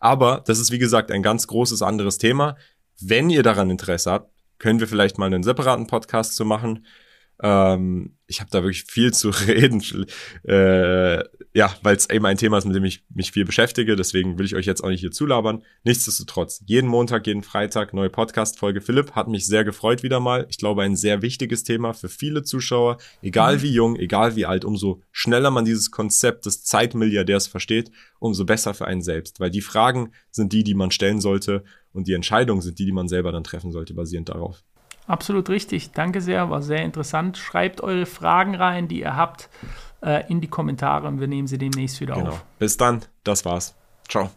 Aber 0.00 0.42
das 0.46 0.58
ist, 0.58 0.70
wie 0.70 0.78
gesagt, 0.78 1.10
ein 1.10 1.22
ganz 1.22 1.46
großes 1.46 1.82
anderes 1.82 2.18
Thema. 2.18 2.56
Wenn 3.00 3.30
ihr 3.30 3.42
daran 3.42 3.70
Interesse 3.70 4.12
habt, 4.12 4.30
können 4.58 4.80
wir 4.80 4.86
vielleicht 4.86 5.18
mal 5.18 5.26
einen 5.26 5.42
separaten 5.42 5.86
Podcast 5.86 6.36
zu 6.36 6.44
machen. 6.44 6.86
Ähm, 7.42 8.16
ich 8.26 8.40
habe 8.40 8.50
da 8.50 8.62
wirklich 8.62 8.84
viel 8.84 9.12
zu 9.12 9.28
reden, 9.46 9.82
äh, 10.44 11.18
ja, 11.56 11.74
weil 11.82 11.96
es 11.96 12.08
eben 12.08 12.24
ein 12.26 12.36
Thema 12.36 12.58
ist, 12.58 12.64
mit 12.64 12.74
dem 12.74 12.84
ich 12.84 13.04
mich 13.14 13.32
viel 13.32 13.44
beschäftige. 13.44 13.96
Deswegen 13.96 14.38
will 14.38 14.46
ich 14.46 14.54
euch 14.54 14.66
jetzt 14.66 14.82
auch 14.82 14.88
nicht 14.88 15.00
hier 15.00 15.10
zulabern. 15.10 15.62
Nichtsdestotrotz, 15.84 16.62
jeden 16.66 16.88
Montag, 16.88 17.26
jeden 17.26 17.42
Freitag 17.42 17.92
neue 17.92 18.10
Podcast-Folge. 18.10 18.80
Philipp 18.80 19.12
hat 19.12 19.28
mich 19.28 19.46
sehr 19.46 19.64
gefreut 19.64 20.02
wieder 20.02 20.20
mal. 20.20 20.46
Ich 20.48 20.58
glaube, 20.58 20.82
ein 20.82 20.96
sehr 20.96 21.22
wichtiges 21.22 21.64
Thema 21.64 21.92
für 21.92 22.08
viele 22.08 22.42
Zuschauer, 22.42 22.98
egal 23.22 23.56
mhm. 23.56 23.62
wie 23.62 23.72
jung, 23.72 23.96
egal 23.96 24.36
wie 24.36 24.46
alt. 24.46 24.64
Umso 24.64 25.02
schneller 25.12 25.50
man 25.50 25.64
dieses 25.64 25.90
Konzept 25.90 26.46
des 26.46 26.64
Zeitmilliardärs 26.64 27.46
versteht, 27.46 27.90
umso 28.18 28.44
besser 28.44 28.74
für 28.74 28.86
einen 28.86 29.02
selbst. 29.02 29.40
Weil 29.40 29.50
die 29.50 29.60
Fragen 29.60 30.12
sind 30.30 30.52
die, 30.52 30.64
die 30.64 30.74
man 30.74 30.90
stellen 30.90 31.20
sollte 31.20 31.64
und 31.92 32.08
die 32.08 32.14
Entscheidungen 32.14 32.62
sind 32.62 32.78
die, 32.78 32.86
die 32.86 32.92
man 32.92 33.08
selber 33.08 33.32
dann 33.32 33.44
treffen 33.44 33.70
sollte, 33.70 33.94
basierend 33.94 34.28
darauf. 34.28 34.64
Absolut 35.06 35.48
richtig. 35.50 35.92
Danke 35.92 36.20
sehr, 36.20 36.50
war 36.50 36.62
sehr 36.62 36.82
interessant. 36.82 37.36
Schreibt 37.36 37.82
eure 37.82 38.06
Fragen 38.06 38.54
rein, 38.54 38.88
die 38.88 39.00
ihr 39.00 39.16
habt, 39.16 39.48
äh, 40.02 40.24
in 40.30 40.40
die 40.40 40.48
Kommentare 40.48 41.06
und 41.08 41.20
wir 41.20 41.26
nehmen 41.26 41.46
sie 41.46 41.58
demnächst 41.58 42.00
wieder 42.00 42.14
genau. 42.14 42.30
auf. 42.30 42.44
Bis 42.58 42.76
dann, 42.76 43.02
das 43.22 43.44
war's. 43.44 43.74
Ciao. 44.08 44.30